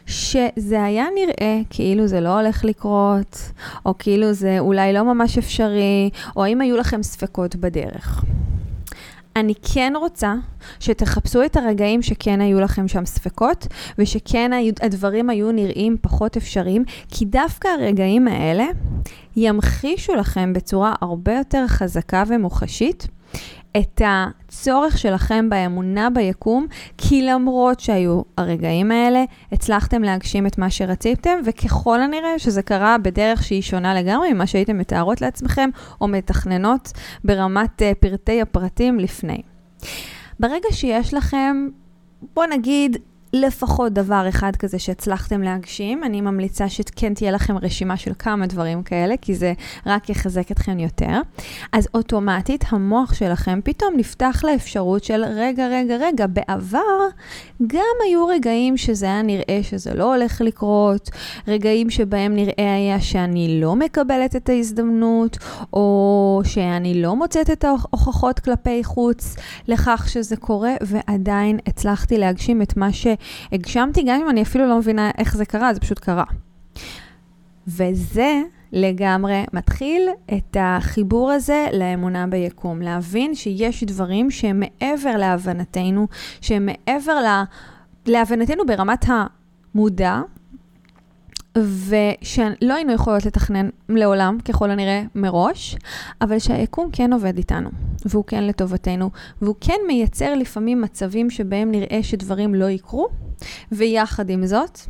שזה 0.07 0.85
היה 0.85 1.07
נראה 1.14 1.61
כאילו 1.71 2.07
זה 2.07 2.21
לא 2.21 2.40
הולך 2.40 2.64
לקרות, 2.64 3.38
או 3.87 3.95
כאילו 3.99 4.33
זה 4.33 4.59
אולי 4.59 4.92
לא 4.92 5.02
ממש 5.02 5.38
אפשרי, 5.38 6.11
או 6.37 6.45
האם 6.45 6.61
היו 6.61 6.76
לכם 6.76 7.02
ספקות 7.02 7.57
בדרך. 7.57 8.25
אני 9.40 9.54
כן 9.75 9.92
רוצה 9.97 10.35
שתחפשו 10.80 11.45
את 11.45 11.57
הרגעים 11.57 12.02
שכן 12.02 12.40
היו 12.40 12.61
לכם 12.61 12.88
שם 12.88 13.07
ספקות, 13.07 13.66
ושכן 13.99 14.50
הדברים 14.83 15.30
היו 15.30 15.52
נראים 15.52 15.97
פחות 16.00 16.37
אפשריים, 16.37 16.85
כי 17.09 17.25
דווקא 17.25 17.68
הרגעים 17.68 18.28
האלה 18.28 18.66
ימחישו 19.37 20.14
לכם 20.14 20.52
בצורה 20.52 20.95
הרבה 21.00 21.35
יותר 21.35 21.64
חזקה 21.66 22.23
ומוחשית 22.28 23.09
את 23.77 24.03
הצורך 24.05 24.99
שלכם 24.99 25.49
באמונה 25.51 26.11
ביקום, 26.11 26.67
כי 26.99 27.23
למרות 27.23 27.81
שהיו 27.81 28.23
הרגעים 28.37 28.91
האלה, 28.91 29.25
הצלחתם 29.53 30.03
להגשים 30.03 30.47
את 30.47 30.59
מה 30.59 30.71
שרציתם, 30.71 31.39
וככל 31.45 32.01
הנראה 32.01 32.39
שזה 32.39 32.63
קרה 32.63 32.99
בדרך 32.99 33.43
שהיא 33.43 33.63
שונה 33.63 33.95
לגמרי 33.95 34.33
ממה 34.33 34.47
שהייתם 34.47 34.79
מתארות 34.79 35.21
לעצמכם, 35.21 35.71
או 36.01 36.09
מתכננות 36.09 36.93
ברמת 37.25 37.83
uh, 37.83 37.85
פרטי 38.01 38.43
הפרטים 38.43 39.01
לפני. 39.01 39.43
ברגע 40.41 40.69
שיש 40.73 41.15
לכם, 41.15 41.69
בוא 42.35 42.47
נגיד, 42.47 42.97
לפחות 43.32 43.92
דבר 43.92 44.28
אחד 44.28 44.56
כזה 44.56 44.78
שהצלחתם 44.78 45.42
להגשים. 45.42 46.04
אני 46.04 46.20
ממליצה 46.20 46.68
שכן 46.68 47.14
תהיה 47.14 47.30
לכם 47.30 47.58
רשימה 47.58 47.97
של 47.97 48.12
כמה 48.18 48.47
דברים 48.47 48.82
כאלה, 48.82 49.14
כי 49.23 49.35
זה 49.35 49.52
רק 49.87 50.11
יחזק 50.11 50.50
אתכם 50.50 50.78
יותר. 50.78 51.20
אז 51.73 51.88
אוטומטית 51.94 52.64
המוח 52.68 53.14
שלכם 53.14 53.61
פתאום 53.64 53.94
נפתח 53.97 54.40
לאפשרות 54.44 55.04
של 55.04 55.25
רגע, 55.25 55.68
רגע, 55.68 55.97
רגע, 55.97 56.26
בעבר 56.26 57.08
גם 57.66 57.97
היו 58.06 58.26
רגעים 58.26 58.76
שזה 58.76 59.06
היה 59.06 59.23
נראה 59.23 59.58
שזה 59.62 59.94
לא 59.94 60.14
הולך 60.14 60.40
לקרות, 60.40 61.11
רגעים 61.49 61.90
שבהם 61.90 62.35
נראה 62.35 62.75
היה 62.75 63.00
שאני 63.00 63.61
לא 63.61 63.76
מקבלת 63.76 64.37
את 64.37 64.49
ההזדמנות, 64.49 65.38
או 65.73 66.40
שאני 66.44 67.02
לא 67.02 67.16
מוצאת 67.16 67.50
את 67.50 67.64
ההוכחות 67.64 68.40
כלפי 68.40 68.85
חוץ 68.85 69.37
לכך 69.68 70.08
שזה 70.08 70.37
קורה, 70.37 70.75
ועדיין 70.80 71.58
הצלחתי 71.66 72.18
להגשים 72.18 72.62
את 72.62 72.76
מה 72.76 72.92
ש... 72.92 73.06
הגשמתי, 73.53 74.03
גם 74.03 74.21
אם 74.21 74.31
אני 74.31 74.43
אפילו 74.43 74.69
לא 74.69 74.79
מבינה 74.79 75.11
איך 75.19 75.37
זה 75.37 75.45
קרה, 75.45 75.75
זה 75.75 75.81
פשוט 75.81 75.99
קרה. 75.99 76.25
וזה 77.67 78.43
לגמרי 78.73 79.45
מתחיל 79.53 80.09
את 80.37 80.57
החיבור 80.61 81.31
הזה 81.31 81.67
לאמונה 81.73 82.27
ביקום. 82.27 82.83
להבין 82.83 83.35
שיש 83.35 83.85
דברים 83.85 84.31
שהם 84.31 84.61
מעבר 84.61 85.17
להבנתנו, 85.17 86.07
שהם 86.41 86.67
מעבר 86.67 87.21
לה, 87.21 87.45
להבנתנו 88.07 88.67
ברמת 88.67 89.05
המודע, 89.09 90.21
ושלא 91.62 92.75
היינו 92.75 92.93
יכולות 92.93 93.27
לתכנן 93.27 93.69
לעולם, 93.88 94.38
ככל 94.45 94.71
הנראה, 94.71 95.03
מראש, 95.15 95.77
אבל 96.21 96.38
שהיקום 96.38 96.88
כן 96.93 97.12
עובד 97.12 97.37
איתנו, 97.37 97.71
והוא 98.07 98.25
כן 98.25 98.45
לטובתנו, 98.45 99.11
והוא 99.43 99.55
כן 99.61 99.79
מייצר 99.87 100.35
לפעמים 100.35 100.81
מצבים 100.81 101.31
שבהם 101.31 101.71
נראה 101.71 101.99
שדברים 102.03 102.55
לא 102.55 102.71
יקרו, 102.71 103.09
ויחד 103.73 104.31
עם 104.31 104.47
זאת, 104.47 104.81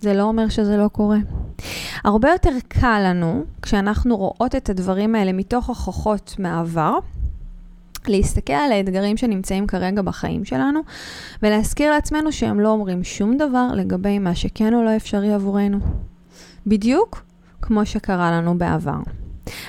זה 0.00 0.14
לא 0.14 0.22
אומר 0.22 0.48
שזה 0.48 0.76
לא 0.76 0.88
קורה. 0.88 1.18
הרבה 2.04 2.30
יותר 2.30 2.50
קל 2.68 3.02
לנו, 3.06 3.44
כשאנחנו 3.62 4.16
רואות 4.16 4.54
את 4.54 4.70
הדברים 4.70 5.14
האלה 5.14 5.32
מתוך 5.32 5.66
הוכחות 5.68 6.34
מהעבר, 6.38 6.98
להסתכל 8.06 8.52
על 8.52 8.72
האתגרים 8.72 9.16
שנמצאים 9.16 9.66
כרגע 9.66 10.02
בחיים 10.02 10.44
שלנו, 10.44 10.80
ולהזכיר 11.42 11.90
לעצמנו 11.90 12.32
שהם 12.32 12.60
לא 12.60 12.68
אומרים 12.68 13.04
שום 13.04 13.36
דבר 13.36 13.68
לגבי 13.74 14.18
מה 14.18 14.34
שכן 14.34 14.74
או 14.74 14.82
לא 14.82 14.96
אפשרי 14.96 15.32
עבורנו. 15.32 15.78
בדיוק 16.66 17.22
כמו 17.62 17.86
שקרה 17.86 18.30
לנו 18.30 18.58
בעבר. 18.58 18.98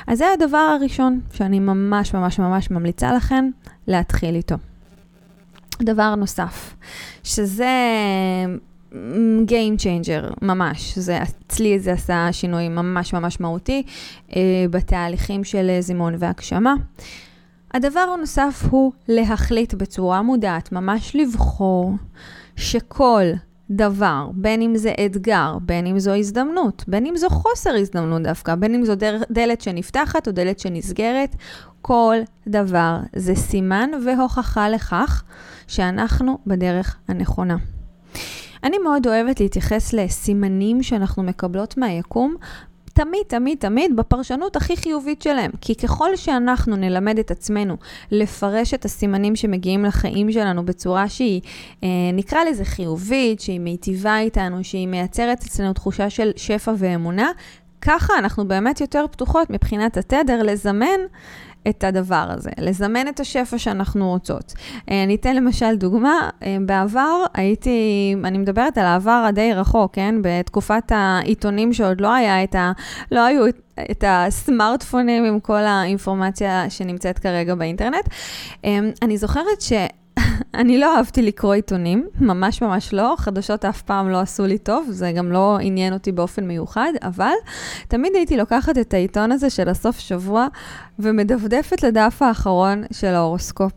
אז 0.08 0.18
זה 0.18 0.26
הדבר 0.34 0.58
הראשון 0.58 1.20
שאני 1.34 1.60
ממש 1.60 2.14
ממש 2.14 2.40
ממש 2.40 2.72
ממליצה 2.72 3.14
לכם 3.14 3.50
להתחיל 3.88 4.36
איתו. 4.36 4.56
דבר 5.82 6.16
נוסף, 6.16 6.76
שזה 7.24 7.76
Game 9.48 9.80
Changer, 9.80 10.34
ממש. 10.42 10.98
זה, 10.98 11.20
אצלי 11.24 11.80
זה 11.80 11.92
עשה 11.92 12.28
שינוי 12.32 12.70
ממש 12.70 13.14
ממש 13.14 13.40
מהותי 13.40 13.84
אה, 14.36 14.42
בתהליכים 14.70 15.44
של 15.44 15.78
זימון 15.80 16.16
והגשמה. 16.20 16.74
הדבר 17.74 18.00
הנוסף 18.00 18.64
הוא 18.70 18.92
להחליט 19.08 19.74
בצורה 19.74 20.22
מודעת, 20.22 20.72
ממש 20.72 21.16
לבחור 21.16 21.94
שכל 22.56 23.24
דבר, 23.72 24.30
בין 24.34 24.62
אם 24.62 24.76
זה 24.76 24.94
אתגר, 25.06 25.58
בין 25.62 25.86
אם 25.86 26.00
זו 26.00 26.12
הזדמנות, 26.12 26.84
בין 26.88 27.06
אם 27.06 27.18
זו 27.18 27.30
חוסר 27.30 27.76
הזדמנות 27.76 28.22
דווקא, 28.22 28.56
בין 28.56 28.76
אם 28.76 28.86
זו 28.86 28.94
דלת 29.30 29.62
שנפתחת 29.62 30.28
או 30.28 30.32
דלת 30.32 30.60
שנסגרת, 30.60 31.36
כל 31.82 32.16
דבר 32.48 32.98
זה 33.16 33.36
סימן 33.36 33.90
והוכחה 34.06 34.70
לכך 34.70 35.24
שאנחנו 35.68 36.38
בדרך 36.48 36.98
הנכונה. 37.08 37.58
אני 38.64 38.78
מאוד 38.78 39.08
אוהבת 39.08 39.40
להתייחס 39.40 39.94
לסימנים 39.94 40.84
שאנחנו 40.84 41.24
מקבלות 41.24 41.78
מהיקום 41.78 42.36
תמיד, 42.94 43.22
תמיד, 43.28 43.58
תמיד 43.58 43.96
בפרשנות 43.96 44.56
הכי 44.56 44.78
חיובית 44.78 45.22
שלהם. 45.22 45.52
כי 45.62 45.76
ככל 45.76 46.16
שאנחנו 46.16 46.76
נלמד 46.76 47.20
את 47.20 47.32
עצמנו 47.32 47.78
לפרש 48.12 48.74
את 48.74 48.86
הסימנים 48.86 49.36
שמגיעים 49.36 49.86
לחיים 49.86 50.32
שלנו 50.32 50.66
בצורה 50.66 51.10
שהיא, 51.10 51.42
אה, 51.84 51.88
נקרא 52.14 52.44
לזה 52.44 52.66
חיובית, 52.66 53.40
שהיא 53.40 53.60
מיטיבה 53.60 54.20
איתנו, 54.20 54.64
שהיא 54.64 54.88
מייצרת 54.88 55.44
אצלנו 55.44 55.74
תחושה 55.74 56.10
של 56.10 56.32
שפע 56.36 56.74
ואמונה, 56.78 57.32
ככה 57.82 58.14
אנחנו 58.20 58.48
באמת 58.48 58.82
יותר 58.82 59.06
פתוחות 59.12 59.50
מבחינת 59.50 59.98
התדר 59.98 60.44
לזמן 60.44 61.00
את 61.70 61.84
הדבר 61.84 62.26
הזה, 62.30 62.50
לזמן 62.60 63.08
את 63.08 63.20
השפע 63.20 63.58
שאנחנו 63.58 64.10
רוצות. 64.10 64.54
אה, 64.90 65.04
אני 65.04 65.16
אתן 65.16 65.36
למשל 65.36 65.76
דוגמה, 65.76 66.30
אה, 66.44 66.58
בעבר 66.66 67.24
הייתי, 67.34 68.16
אני 68.24 68.38
מדברת 68.38 68.78
על 68.78 68.86
העבר 68.86 69.26
הדי 69.28 69.54
רחוק, 69.54 69.96
כן? 69.96 70.16
בתקופת 70.22 70.92
העיתונים 70.92 71.74
שעוד 71.74 72.02
לא 72.02 72.14
היה 72.14 72.44
את 72.44 72.56
ה... 72.56 72.72
לא 73.12 73.26
היו 73.26 73.46
את 73.92 74.04
הסמארטפונים 74.08 75.26
עם 75.26 75.40
כל 75.40 75.62
האינפורמציה 75.62 76.70
שנמצאת 76.70 77.20
כרגע 77.20 77.56
באינטרנט. 77.56 78.10
אה, 78.66 78.80
אני 79.02 79.18
זוכרת 79.18 79.62
ש... 79.62 79.74
אני 80.60 80.78
לא 80.78 80.98
אהבתי 80.98 81.22
לקרוא 81.22 81.54
עיתונים, 81.54 82.08
ממש 82.20 82.62
ממש 82.62 82.94
לא, 82.94 83.16
חדשות 83.18 83.66
אף 83.66 83.82
פעם 83.82 84.10
לא 84.10 84.20
עשו 84.20 84.46
לי 84.46 84.58
טוב, 84.58 84.88
זה 84.90 85.12
גם 85.12 85.32
לא 85.32 85.58
עניין 85.62 85.94
אותי 85.94 86.12
באופן 86.12 86.48
מיוחד, 86.48 86.92
אבל 87.04 87.34
תמיד 87.88 88.16
הייתי 88.16 88.38
לוקחת 88.38 88.78
את 88.78 88.94
העיתון 88.94 89.32
הזה 89.32 89.50
של 89.50 89.70
הסוף 89.70 90.00
שבוע 90.00 90.48
ומדפדפת 91.00 91.84
לדף 91.84 92.22
האחרון 92.22 92.84
של 92.92 93.08
ההורוסקופ. 93.08 93.74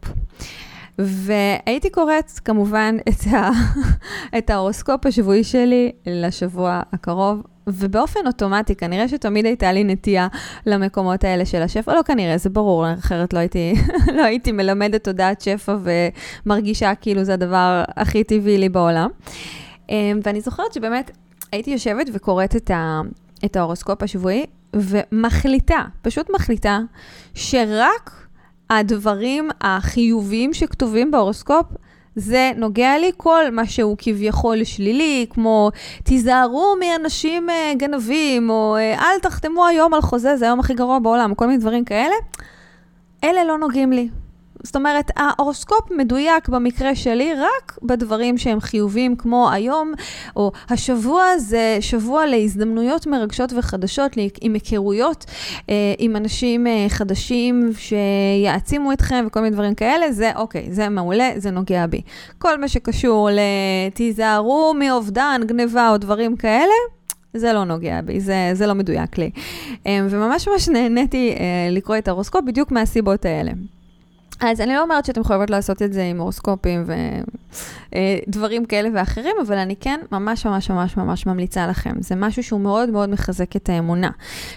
והייתי 0.98 1.90
קוראת 1.90 2.30
כמובן 2.44 2.96
את, 3.08 3.26
ה... 3.32 3.50
את 4.38 4.50
ההורוסקופ 4.50 5.06
השבועי 5.06 5.44
שלי 5.44 5.92
לשבוע 6.06 6.80
הקרוב, 6.92 7.42
ובאופן 7.68 8.20
אוטומטי, 8.26 8.74
כנראה 8.74 9.08
שתמיד 9.08 9.46
הייתה 9.46 9.72
לי 9.72 9.84
נטייה 9.84 10.28
למקומות 10.66 11.24
האלה 11.24 11.46
של 11.46 11.62
השפע, 11.62 11.94
לא 11.94 12.02
כנראה, 12.02 12.38
זה 12.38 12.50
ברור, 12.50 12.94
אחרת 12.94 13.32
לא 13.32 13.38
הייתי, 13.38 13.74
לא 14.16 14.22
הייתי 14.22 14.52
מלמדת 14.52 15.04
תודעת 15.04 15.40
שפע 15.40 15.76
ומרגישה 16.46 16.94
כאילו 16.94 17.24
זה 17.24 17.34
הדבר 17.34 17.82
הכי 17.96 18.24
טבעי 18.24 18.58
לי 18.58 18.68
בעולם. 18.68 19.08
אמ, 19.88 20.20
ואני 20.22 20.40
זוכרת 20.40 20.72
שבאמת 20.72 21.10
הייתי 21.52 21.70
יושבת 21.70 22.06
וקוראת 22.14 22.56
את, 22.56 22.70
ה, 22.70 23.00
את 23.44 23.56
ההורוסקופ 23.56 24.02
השבועי, 24.02 24.46
ומחליטה, 24.74 25.84
פשוט 26.02 26.30
מחליטה, 26.30 26.80
שרק 27.34 28.26
הדברים 28.70 29.50
החיוביים 29.60 30.54
שכתובים 30.54 31.10
בהורוסקופ, 31.10 31.66
זה 32.16 32.52
נוגע 32.56 32.98
לי 32.98 33.10
כל 33.16 33.44
מה 33.52 33.66
שהוא 33.66 33.96
כביכול 33.98 34.64
שלילי, 34.64 35.26
כמו 35.30 35.70
תיזהרו 36.04 36.74
מאנשים 36.80 37.50
אה, 37.50 37.72
גנבים, 37.76 38.50
או 38.50 38.76
אה, 38.76 38.94
אל 38.94 39.18
תחתמו 39.22 39.66
היום 39.66 39.94
על 39.94 40.00
חוזה, 40.00 40.36
זה 40.36 40.44
היום 40.44 40.60
הכי 40.60 40.74
גרוע 40.74 40.98
בעולם, 40.98 41.34
כל 41.34 41.46
מיני 41.46 41.58
דברים 41.58 41.84
כאלה, 41.84 42.14
אלה 43.24 43.44
לא 43.44 43.58
נוגעים 43.58 43.92
לי. 43.92 44.08
זאת 44.66 44.76
אומרת, 44.76 45.10
ההורוסקופ 45.16 45.90
מדויק 45.90 46.48
במקרה 46.48 46.94
שלי 46.94 47.32
רק 47.34 47.78
בדברים 47.82 48.38
שהם 48.38 48.60
חיוביים, 48.60 49.16
כמו 49.16 49.50
היום, 49.50 49.92
או 50.36 50.52
השבוע 50.70 51.38
זה 51.38 51.78
שבוע 51.80 52.26
להזדמנויות 52.26 53.06
מרגשות 53.06 53.52
וחדשות, 53.56 54.12
עם 54.40 54.54
היכרויות 54.54 55.24
אה, 55.70 55.94
עם 55.98 56.16
אנשים 56.16 56.66
אה, 56.66 56.86
חדשים 56.88 57.70
שיעצימו 57.78 58.92
אתכם 58.92 59.24
וכל 59.26 59.40
מיני 59.40 59.54
דברים 59.54 59.74
כאלה, 59.74 60.12
זה 60.12 60.30
אוקיי, 60.36 60.66
זה 60.70 60.88
מעולה, 60.88 61.30
זה 61.36 61.50
נוגע 61.50 61.86
בי. 61.86 62.00
כל 62.38 62.60
מה 62.60 62.68
שקשור 62.68 63.28
לתיזהרו 63.32 64.74
מאובדן, 64.78 65.40
גניבה 65.46 65.90
או 65.90 65.96
דברים 65.96 66.36
כאלה, 66.36 66.74
זה 67.34 67.52
לא 67.52 67.64
נוגע 67.64 68.00
בי, 68.00 68.20
זה, 68.20 68.50
זה 68.52 68.66
לא 68.66 68.74
מדויק 68.74 69.18
לי. 69.18 69.30
אה, 69.86 70.06
וממש 70.10 70.48
ממש 70.48 70.68
נהניתי 70.68 71.34
לקרוא 71.70 71.98
את 71.98 72.08
ההורוסקופ 72.08 72.44
בדיוק 72.44 72.72
מהסיבות 72.72 73.24
האלה. 73.24 73.52
אז 74.40 74.60
אני 74.60 74.74
לא 74.74 74.82
אומרת 74.82 75.04
שאתם 75.04 75.24
חייבות 75.24 75.50
לעשות 75.50 75.82
את 75.82 75.92
זה 75.92 76.04
עם 76.04 76.20
הורוסקופים 76.20 76.84
ודברים 76.86 78.62
אה, 78.62 78.66
כאלה 78.66 78.88
ואחרים, 78.94 79.36
אבל 79.46 79.56
אני 79.56 79.76
כן 79.76 80.00
ממש 80.12 80.46
ממש 80.46 80.70
ממש 80.70 80.96
ממש 80.96 81.26
ממליצה 81.26 81.66
לכם. 81.66 81.94
זה 82.00 82.16
משהו 82.16 82.42
שהוא 82.42 82.60
מאוד 82.60 82.90
מאוד 82.90 83.08
מחזק 83.08 83.56
את 83.56 83.68
האמונה. 83.68 84.10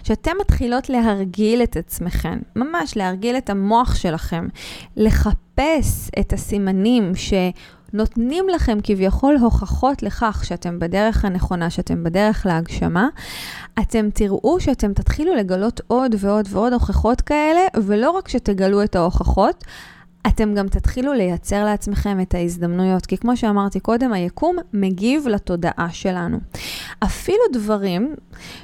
שאתם 0.04 0.32
מתחילות 0.42 0.90
להרגיל 0.90 1.64
את 1.64 1.78
עצמכם, 1.78 2.40
ממש 2.56 2.98
להרגיל 2.98 3.38
את 3.38 3.50
המוח 3.50 3.96
שלכם, 3.96 4.48
לחפש 4.98 6.10
את 6.20 6.34
הסימנים 6.34 7.16
ש... 7.16 7.34
נותנים 7.94 8.50
לכם 8.50 8.78
כביכול 8.84 9.38
הוכחות 9.38 10.04
לכך 10.04 10.42
שאתם 10.46 10.80
בדרך 10.80 11.26
הנכונה, 11.26 11.70
שאתם 11.70 12.04
בדרך 12.04 12.46
להגשמה, 12.46 13.08
אתם 13.80 14.10
תראו 14.14 14.60
שאתם 14.60 14.94
תתחילו 14.94 15.36
לגלות 15.36 15.82
עוד 15.88 16.16
ועוד 16.20 16.48
ועוד 16.50 16.74
הוכחות 16.74 17.22
כאלה, 17.22 17.62
ולא 17.84 18.12
רק 18.12 18.28
שתגלו 18.28 18.84
את 18.84 18.96
ההוכחות, 18.96 19.64
אתם 20.28 20.54
גם 20.54 20.68
תתחילו 20.68 21.14
לייצר 21.14 21.66
לעצמכם 21.66 22.22
את 22.22 22.34
ההזדמנויות, 22.34 23.06
כי 23.06 23.18
כמו 23.18 23.38
שאמרתי 23.38 23.80
קודם, 23.80 24.14
היקום 24.14 24.56
מגיב 24.74 25.28
לתודעה 25.28 25.88
שלנו. 25.92 26.38
אפילו 27.04 27.40
דברים 27.54 28.16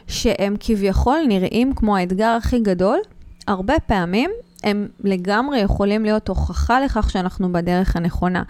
שהם 0.07 0.55
כביכול 0.59 1.19
נראים 1.27 1.73
כמו 1.75 1.97
האתגר 1.97 2.27
הכי 2.37 2.59
גדול, 2.59 2.99
הרבה 3.47 3.79
פעמים 3.79 4.31
הם 4.63 4.87
לגמרי 5.03 5.59
יכולים 5.59 6.03
להיות 6.03 6.27
הוכחה 6.27 6.79
לכך 6.79 7.09
שאנחנו 7.09 7.53
בדרך 7.53 7.95
הנכונה. 7.95 8.43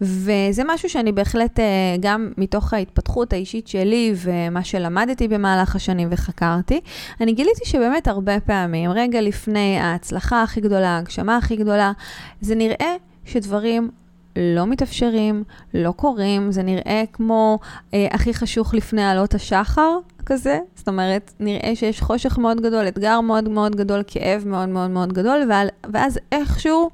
וזה 0.00 0.62
משהו 0.66 0.88
שאני 0.88 1.12
בהחלט, 1.12 1.60
אה, 1.60 1.64
גם 2.00 2.32
מתוך 2.38 2.74
ההתפתחות 2.74 3.32
האישית 3.32 3.68
שלי 3.68 4.14
ומה 4.16 4.64
שלמדתי 4.64 5.28
במהלך 5.28 5.76
השנים 5.76 6.08
וחקרתי, 6.10 6.80
אני 7.20 7.32
גיליתי 7.32 7.64
שבאמת 7.64 8.08
הרבה 8.08 8.40
פעמים, 8.40 8.90
רגע 8.90 9.20
לפני 9.20 9.78
ההצלחה 9.78 10.42
הכי 10.42 10.60
גדולה, 10.60 10.88
ההגשמה 10.88 11.36
הכי 11.36 11.56
גדולה, 11.56 11.92
זה 12.40 12.54
נראה 12.54 12.94
שדברים 13.24 13.90
לא 14.36 14.66
מתאפשרים, 14.66 15.44
לא 15.74 15.92
קורים, 15.92 16.52
זה 16.52 16.62
נראה 16.62 17.02
כמו 17.12 17.58
אה, 17.94 18.06
הכי 18.10 18.34
חשוך 18.34 18.74
לפני 18.74 19.04
עלות 19.04 19.34
השחר 19.34 19.98
כזה, 20.28 20.58
זאת 20.74 20.88
אומרת, 20.88 21.32
נראה 21.40 21.76
שיש 21.76 22.00
חושך 22.00 22.38
מאוד 22.38 22.60
גדול, 22.60 22.88
אתגר 22.88 23.20
מאוד 23.20 23.48
מאוד 23.48 23.76
גדול, 23.76 24.02
כאב 24.06 24.42
מאוד 24.46 24.68
מאוד 24.68 24.90
מאוד 24.90 25.12
גדול, 25.12 25.50
ואז 25.92 26.18
איכשהו 26.32 26.90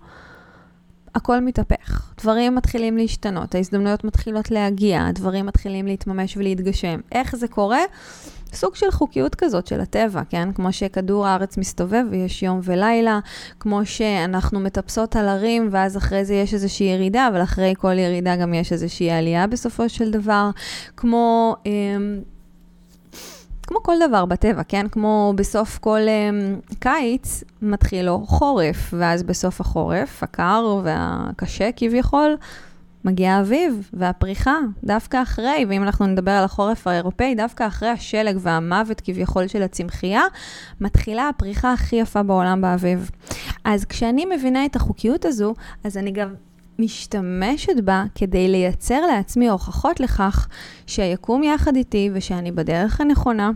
הכל 1.14 1.40
מתהפך. 1.40 2.12
דברים 2.20 2.54
מתחילים 2.54 2.96
להשתנות, 2.96 3.54
ההזדמנויות 3.54 4.04
מתחילות 4.04 4.50
להגיע, 4.50 5.06
הדברים 5.06 5.46
מתחילים 5.46 5.86
להתממש 5.86 6.36
ולהתגשם. 6.36 7.00
איך 7.12 7.36
זה 7.36 7.48
קורה? 7.48 7.80
סוג 8.52 8.74
של 8.74 8.90
חוקיות 8.90 9.34
כזאת 9.34 9.66
של 9.66 9.80
הטבע, 9.80 10.22
כן? 10.30 10.52
כמו 10.52 10.72
שכדור 10.72 11.26
הארץ 11.26 11.58
מסתובב 11.58 12.04
ויש 12.10 12.42
יום 12.42 12.60
ולילה, 12.62 13.20
כמו 13.60 13.86
שאנחנו 13.86 14.60
מטפסות 14.60 15.16
על 15.16 15.28
הרים 15.28 15.68
ואז 15.70 15.96
אחרי 15.96 16.24
זה 16.24 16.34
יש 16.34 16.54
איזושהי 16.54 16.86
ירידה, 16.86 17.28
אבל 17.28 17.42
אחרי 17.42 17.74
כל 17.78 17.98
ירידה 17.98 18.36
גם 18.36 18.54
יש 18.54 18.72
איזושהי 18.72 19.10
עלייה 19.10 19.46
בסופו 19.46 19.88
של 19.88 20.10
דבר, 20.10 20.50
כמו... 20.96 21.56
אה, 21.66 21.72
כמו 23.66 23.82
כל 23.82 23.94
דבר 24.08 24.24
בטבע, 24.24 24.62
כן? 24.62 24.88
כמו 24.88 25.32
בסוף 25.36 25.78
כל 25.78 26.00
um, 26.00 26.74
קיץ 26.78 27.44
מתחיל 27.62 28.06
לו 28.06 28.24
חורף, 28.26 28.94
ואז 28.98 29.22
בסוף 29.22 29.60
החורף, 29.60 30.22
הקר 30.22 30.80
והקשה 30.84 31.70
כביכול, 31.76 32.36
מגיע 33.04 33.32
האביב 33.32 33.90
והפריחה, 33.92 34.58
דווקא 34.84 35.22
אחרי, 35.22 35.64
ואם 35.68 35.82
אנחנו 35.82 36.06
נדבר 36.06 36.30
על 36.30 36.44
החורף 36.44 36.86
האירופאי, 36.86 37.34
דווקא 37.34 37.66
אחרי 37.66 37.88
השלג 37.88 38.36
והמוות 38.40 39.00
כביכול 39.00 39.46
של 39.48 39.62
הצמחייה, 39.62 40.22
מתחילה 40.80 41.28
הפריחה 41.28 41.72
הכי 41.72 41.96
יפה 41.96 42.22
בעולם 42.22 42.60
באביב. 42.60 43.10
אז 43.64 43.84
כשאני 43.84 44.24
מבינה 44.24 44.66
את 44.66 44.76
החוקיות 44.76 45.24
הזו, 45.24 45.54
אז 45.84 45.96
אני 45.96 46.10
גם 46.10 46.34
משתמשת 46.78 47.80
בה 47.84 48.04
כדי 48.14 48.48
לייצר 48.48 49.00
לעצמי 49.06 49.48
הוכחות 49.48 50.00
לכך 50.00 50.48
שיקום 50.86 51.42
יחד 51.42 51.76
איתי 51.76 52.10
ושאני 52.14 52.52
בדרך 52.52 53.00
הנכונה. 53.00 53.50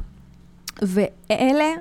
ואלה 0.82 1.74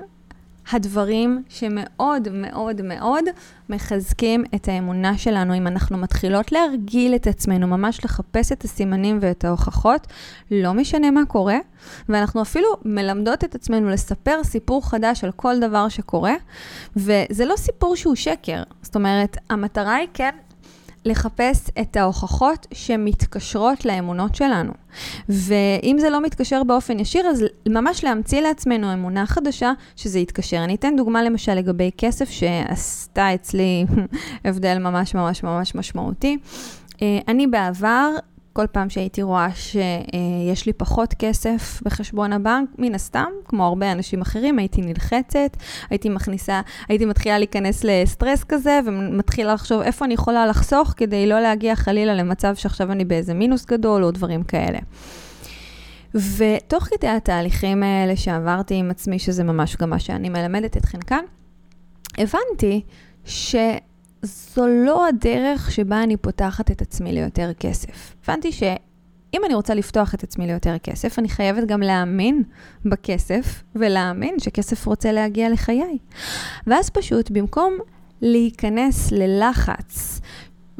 הדברים 0.72 1.42
שמאוד 1.48 2.28
מאוד 2.32 2.82
מאוד 2.82 3.24
מחזקים 3.68 4.44
את 4.54 4.68
האמונה 4.68 5.18
שלנו. 5.18 5.54
אם 5.54 5.66
אנחנו 5.66 5.98
מתחילות 5.98 6.52
להרגיל 6.52 7.14
את 7.14 7.26
עצמנו, 7.26 7.66
ממש 7.66 8.04
לחפש 8.04 8.52
את 8.52 8.64
הסימנים 8.64 9.18
ואת 9.20 9.44
ההוכחות, 9.44 10.06
לא 10.50 10.74
משנה 10.74 11.10
מה 11.10 11.26
קורה, 11.28 11.58
ואנחנו 12.08 12.42
אפילו 12.42 12.68
מלמדות 12.84 13.44
את 13.44 13.54
עצמנו 13.54 13.88
לספר 13.88 14.44
סיפור 14.44 14.88
חדש 14.88 15.24
על 15.24 15.32
כל 15.32 15.60
דבר 15.60 15.88
שקורה, 15.88 16.34
וזה 16.96 17.44
לא 17.44 17.56
סיפור 17.56 17.96
שהוא 17.96 18.14
שקר. 18.14 18.62
זאת 18.82 18.96
אומרת, 18.96 19.36
המטרה 19.50 19.94
היא 19.94 20.08
כן 20.14 20.30
לחפש 21.08 21.70
את 21.80 21.96
ההוכחות 21.96 22.66
שמתקשרות 22.74 23.84
לאמונות 23.84 24.34
שלנו. 24.34 24.72
ואם 25.28 25.96
זה 26.00 26.10
לא 26.10 26.20
מתקשר 26.22 26.62
באופן 26.62 26.98
ישיר, 26.98 27.26
אז 27.26 27.44
ממש 27.68 28.04
להמציא 28.04 28.40
לעצמנו 28.40 28.92
אמונה 28.92 29.26
חדשה 29.26 29.72
שזה 29.96 30.18
יתקשר. 30.18 30.64
אני 30.64 30.74
אתן 30.74 30.96
דוגמה 30.96 31.22
למשל 31.22 31.54
לגבי 31.54 31.90
כסף 31.98 32.30
שעשתה 32.30 33.34
אצלי 33.34 33.86
הבדל 34.44 34.78
ממש 34.78 35.14
ממש 35.14 35.42
ממש 35.42 35.74
משמעותי. 35.74 36.38
אה, 37.02 37.18
אני 37.28 37.46
בעבר 37.46 38.10
כל 38.58 38.66
פעם 38.66 38.90
שהייתי 38.90 39.22
רואה 39.22 39.48
שיש 39.54 40.66
לי 40.66 40.72
פחות 40.72 41.14
כסף 41.18 41.80
בחשבון 41.84 42.32
הבנק, 42.32 42.68
מן 42.78 42.94
הסתם, 42.94 43.28
כמו 43.44 43.64
הרבה 43.66 43.92
אנשים 43.92 44.20
אחרים, 44.20 44.58
הייתי 44.58 44.80
נלחצת, 44.80 45.56
הייתי 45.90 46.08
מכניסה, 46.08 46.60
הייתי 46.88 47.04
מתחילה 47.04 47.38
להיכנס 47.38 47.84
לסטרס 47.84 48.44
כזה, 48.44 48.80
ומתחילה 48.86 49.54
לחשוב 49.54 49.80
איפה 49.80 50.04
אני 50.04 50.14
יכולה 50.14 50.46
לחסוך 50.46 50.94
כדי 50.96 51.26
לא 51.26 51.40
להגיע 51.40 51.76
חלילה 51.76 52.14
למצב 52.14 52.54
שעכשיו 52.54 52.92
אני 52.92 53.04
באיזה 53.04 53.34
מינוס 53.34 53.66
גדול 53.66 54.04
או 54.04 54.10
דברים 54.10 54.42
כאלה. 54.42 54.78
ותוך 56.14 56.84
כדי 56.84 57.08
התהליכים 57.08 57.82
האלה 57.82 58.16
שעברתי 58.16 58.74
עם 58.74 58.90
עצמי, 58.90 59.18
שזה 59.18 59.44
ממש 59.44 59.76
גם 59.76 59.90
מה 59.90 59.98
שאני 59.98 60.28
מלמדת 60.28 60.76
אתכן 60.76 61.00
כאן, 61.00 61.24
הבנתי 62.18 62.82
ש... 63.24 63.56
זו 64.22 64.66
לא 64.66 65.06
הדרך 65.06 65.70
שבה 65.70 66.02
אני 66.02 66.16
פותחת 66.16 66.70
את 66.70 66.82
עצמי 66.82 67.12
ליותר 67.12 67.50
כסף. 67.60 68.14
הבנתי 68.24 68.52
שאם 68.52 69.40
אני 69.46 69.54
רוצה 69.54 69.74
לפתוח 69.74 70.14
את 70.14 70.22
עצמי 70.22 70.46
ליותר 70.46 70.78
כסף, 70.78 71.18
אני 71.18 71.28
חייבת 71.28 71.68
גם 71.68 71.80
להאמין 71.80 72.42
בכסף, 72.84 73.62
ולהאמין 73.74 74.38
שכסף 74.38 74.86
רוצה 74.86 75.12
להגיע 75.12 75.50
לחיי. 75.50 75.98
ואז 76.66 76.90
פשוט, 76.90 77.30
במקום 77.30 77.78
להיכנס 78.22 79.12
ללחץ, 79.12 80.20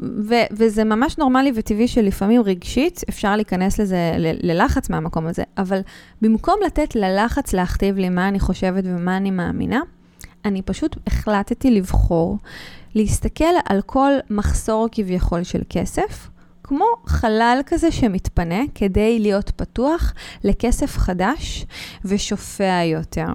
ו- 0.01 0.47
וזה 0.51 0.83
ממש 0.83 1.17
נורמלי 1.17 1.51
וטבעי 1.55 1.87
שלפעמים 1.87 2.41
רגשית 2.41 3.01
אפשר 3.09 3.35
להיכנס 3.35 3.79
לזה, 3.79 4.11
ל- 4.17 4.51
ללחץ 4.51 4.89
מהמקום 4.89 5.27
הזה, 5.27 5.43
אבל 5.57 5.79
במקום 6.21 6.55
לתת 6.65 6.95
ללחץ 6.95 7.53
להכתיב 7.53 7.97
לי 7.97 8.09
מה 8.09 8.27
אני 8.27 8.39
חושבת 8.39 8.83
ומה 8.87 9.17
אני 9.17 9.31
מאמינה, 9.31 9.81
אני 10.45 10.61
פשוט 10.61 10.95
החלטתי 11.07 11.71
לבחור 11.71 12.37
להסתכל 12.95 13.43
על 13.65 13.81
כל 13.81 14.11
מחסור 14.29 14.87
כביכול 14.91 15.43
של 15.43 15.61
כסף, 15.69 16.29
כמו 16.63 16.85
חלל 17.05 17.61
כזה 17.65 17.91
שמתפנה 17.91 18.59
כדי 18.75 19.19
להיות 19.19 19.51
פתוח 19.55 20.13
לכסף 20.43 20.97
חדש 20.97 21.65
ושופע 22.05 22.83
יותר. 22.85 23.27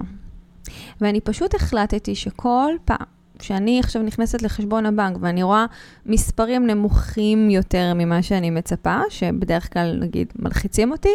ואני 1.01 1.21
פשוט 1.21 1.55
החלטתי 1.55 2.15
שכל 2.15 2.71
פעם 2.85 3.05
שאני 3.41 3.79
עכשיו 3.79 4.01
נכנסת 4.01 4.41
לחשבון 4.41 4.85
הבנק 4.85 5.17
ואני 5.21 5.43
רואה 5.43 5.65
מספרים 6.05 6.67
נמוכים 6.67 7.49
יותר 7.49 7.93
ממה 7.95 8.23
שאני 8.23 8.49
מצפה, 8.49 8.99
שבדרך 9.09 9.73
כלל 9.73 9.97
נגיד 10.01 10.33
מלחיצים 10.39 10.91
אותי, 10.91 11.13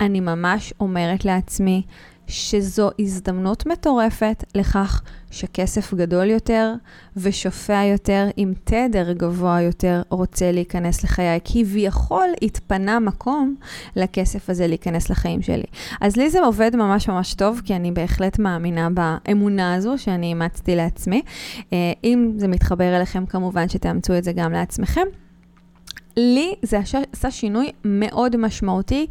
אני 0.00 0.20
ממש 0.20 0.72
אומרת 0.80 1.24
לעצמי, 1.24 1.82
שזו 2.28 2.90
הזדמנות 2.98 3.66
מטורפת 3.66 4.44
לכך 4.54 5.02
שכסף 5.30 5.94
גדול 5.94 6.30
יותר 6.30 6.72
ושופע 7.16 7.84
יותר 7.84 8.28
עם 8.36 8.52
תדר 8.64 9.12
גבוה 9.12 9.60
יותר 9.60 10.02
רוצה 10.08 10.52
להיכנס 10.52 11.04
לחיי. 11.04 11.40
כביכול 11.44 12.26
התפנה 12.42 13.00
מקום 13.00 13.54
לכסף 13.96 14.50
הזה 14.50 14.66
להיכנס 14.66 15.10
לחיים 15.10 15.42
שלי. 15.42 15.64
אז 16.00 16.16
לי 16.16 16.30
זה 16.30 16.40
עובד 16.40 16.76
ממש 16.76 17.08
ממש 17.08 17.34
טוב, 17.34 17.60
כי 17.64 17.76
אני 17.76 17.92
בהחלט 17.92 18.38
מאמינה 18.38 18.88
באמונה 18.90 19.74
הזו 19.74 19.98
שאני 19.98 20.26
אימצתי 20.26 20.76
לעצמי. 20.76 21.22
אה, 21.72 21.92
אם 22.04 22.32
זה 22.36 22.48
מתחבר 22.48 22.96
אליכם, 22.96 23.26
כמובן 23.26 23.68
שתאמצו 23.68 24.18
את 24.18 24.24
זה 24.24 24.32
גם 24.32 24.52
לעצמכם. 24.52 25.06
לי 26.16 26.54
זה 26.62 26.78
עשה 27.12 27.30
שינוי 27.30 27.72
מאוד 27.84 28.36
משמעותי, 28.36 29.06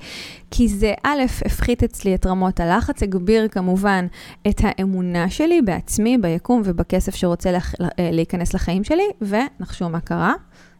כי 0.51 0.67
זה 0.67 0.93
א', 1.03 1.21
הפחית 1.45 1.83
אצלי 1.83 2.15
את 2.15 2.25
רמות 2.25 2.59
הלחץ, 2.59 3.03
הגביר 3.03 3.47
כמובן 3.47 4.07
את 4.47 4.61
האמונה 4.63 5.29
שלי 5.29 5.61
בעצמי, 5.61 6.17
ביקום 6.17 6.61
ובכסף 6.65 7.15
שרוצה 7.15 7.51
לח... 7.51 7.75
אה, 7.81 7.87
להיכנס 8.11 8.53
לחיים 8.53 8.83
שלי, 8.83 9.07
ונחשו 9.21 9.89
מה 9.89 9.99
קרה. 9.99 10.33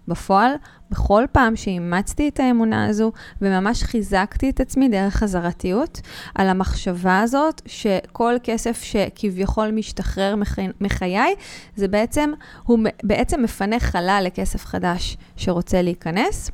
בפועל, 0.08 0.52
בכל 0.92 1.24
פעם 1.32 1.56
שאימצתי 1.56 2.30
את 2.30 2.40
האמונה 2.40 2.86
הזו 2.86 3.12
וממש 3.42 3.84
חיזקתי 3.84 4.50
את 4.50 4.60
עצמי 4.60 4.90
דרך 4.90 5.16
חזרתיות, 5.16 6.02
על 6.36 6.50
המחשבה 6.50 7.20
הזאת 7.20 7.62
שכל 7.66 8.36
כסף 8.44 8.84
שכביכול 8.84 9.72
משתחרר 9.72 10.36
מחי, 10.36 10.68
מחיי, 10.82 11.36
זה 11.76 11.88
בעצם, 11.88 12.32
הוא 12.64 12.80
בעצם 13.04 13.44
מפנה 13.44 13.80
חלל 13.80 14.22
לכסף 14.26 14.66
חדש 14.66 15.18
שרוצה 15.36 15.82
להיכנס. 15.82 16.52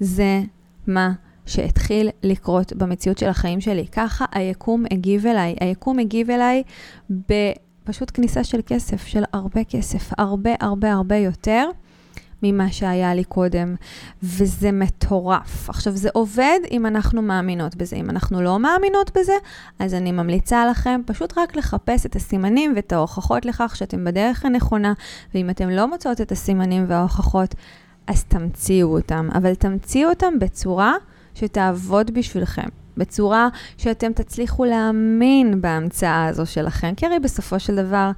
זה 0.00 0.40
מה 0.86 1.12
שהתחיל 1.46 2.08
לקרות 2.22 2.72
במציאות 2.72 3.18
של 3.18 3.28
החיים 3.28 3.60
שלי. 3.60 3.86
ככה 3.92 4.24
היקום 4.32 4.84
הגיב 4.90 5.26
אליי. 5.26 5.56
היקום 5.60 5.98
הגיב 5.98 6.30
אליי 6.30 6.62
בפשוט 7.10 8.10
כניסה 8.14 8.44
של 8.44 8.60
כסף, 8.66 9.06
של 9.06 9.22
הרבה 9.32 9.64
כסף, 9.64 10.10
הרבה 10.18 10.50
הרבה 10.60 10.92
הרבה 10.92 11.16
יותר. 11.16 11.68
ממה 12.42 12.72
שהיה 12.72 13.14
לי 13.14 13.24
קודם, 13.24 13.74
וזה 14.22 14.72
מטורף. 14.72 15.70
עכשיו, 15.70 15.96
זה 15.96 16.08
עובד 16.12 16.58
אם 16.70 16.86
אנחנו 16.86 17.22
מאמינות 17.22 17.76
בזה. 17.76 17.96
אם 17.96 18.10
אנחנו 18.10 18.42
לא 18.42 18.58
מאמינות 18.58 19.10
בזה, 19.16 19.32
אז 19.78 19.94
אני 19.94 20.12
ממליצה 20.12 20.66
לכם 20.66 21.00
פשוט 21.06 21.38
רק 21.38 21.56
לחפש 21.56 22.06
את 22.06 22.16
הסימנים 22.16 22.72
ואת 22.76 22.92
ההוכחות 22.92 23.44
לכך 23.44 23.76
שאתם 23.76 24.04
בדרך 24.04 24.44
הנכונה, 24.44 24.92
ואם 25.34 25.50
אתם 25.50 25.68
לא 25.70 25.88
מוצאות 25.88 26.20
את 26.20 26.32
הסימנים 26.32 26.84
וההוכחות, 26.88 27.54
אז 28.06 28.24
תמציאו 28.24 28.96
אותם, 28.96 29.28
אבל 29.34 29.54
תמציאו 29.54 30.10
אותם 30.10 30.38
בצורה 30.38 30.94
שתעבוד 31.34 32.10
בשבילכם. 32.10 32.68
בצורה 32.98 33.48
שאתם 33.78 34.12
תצליחו 34.12 34.64
להאמין 34.64 35.60
בהמצאה 35.60 36.26
הזו 36.26 36.46
שלכם. 36.46 36.92
כי 36.96 37.06
הרי 37.06 37.18
בסופו 37.18 37.60
של 37.60 37.76
דבר, 37.76 38.10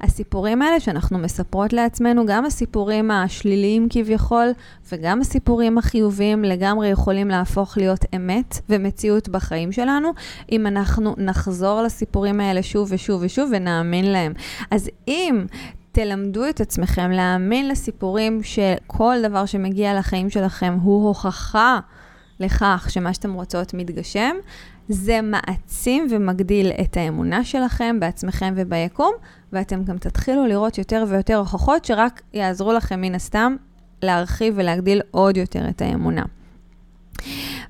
הסיפורים 0.00 0.62
האלה 0.62 0.80
שאנחנו 0.80 1.18
מספרות 1.18 1.72
לעצמנו, 1.72 2.26
גם 2.26 2.44
הסיפורים 2.44 3.10
השליליים 3.10 3.86
כביכול, 3.90 4.48
וגם 4.92 5.20
הסיפורים 5.20 5.78
החיוביים 5.78 6.44
לגמרי 6.44 6.88
יכולים 6.88 7.28
להפוך 7.28 7.78
להיות 7.78 8.04
אמת 8.16 8.60
ומציאות 8.68 9.28
בחיים 9.28 9.72
שלנו, 9.72 10.12
אם 10.52 10.66
אנחנו 10.66 11.14
נחזור 11.18 11.82
לסיפורים 11.82 12.40
האלה 12.40 12.62
שוב 12.62 12.88
ושוב 12.90 13.22
ושוב 13.24 13.50
ונאמין 13.52 14.12
להם. 14.12 14.32
אז 14.70 14.90
אם 15.08 15.44
תלמדו 15.92 16.48
את 16.48 16.60
עצמכם 16.60 17.10
להאמין 17.10 17.68
לסיפורים 17.68 18.40
שכל 18.42 19.16
דבר 19.22 19.46
שמגיע 19.46 19.98
לחיים 19.98 20.30
שלכם 20.30 20.78
הוא 20.82 21.08
הוכחה 21.08 21.78
לכך 22.40 22.86
שמה 22.90 23.14
שאתם 23.14 23.32
רוצות 23.32 23.74
מתגשם, 23.74 24.36
זה 24.88 25.20
מעצים 25.22 26.06
ומגדיל 26.10 26.70
את 26.80 26.96
האמונה 26.96 27.44
שלכם 27.44 28.00
בעצמכם 28.00 28.54
וביקום, 28.56 29.12
ואתם 29.52 29.84
גם 29.84 29.98
תתחילו 29.98 30.46
לראות 30.46 30.78
יותר 30.78 31.04
ויותר 31.08 31.36
הוכחות 31.36 31.84
שרק 31.84 32.22
יעזרו 32.32 32.72
לכם 32.72 33.00
מן 33.00 33.14
הסתם 33.14 33.56
להרחיב 34.02 34.54
ולהגדיל 34.56 35.00
עוד 35.10 35.36
יותר 35.36 35.68
את 35.68 35.82
האמונה. 35.82 36.22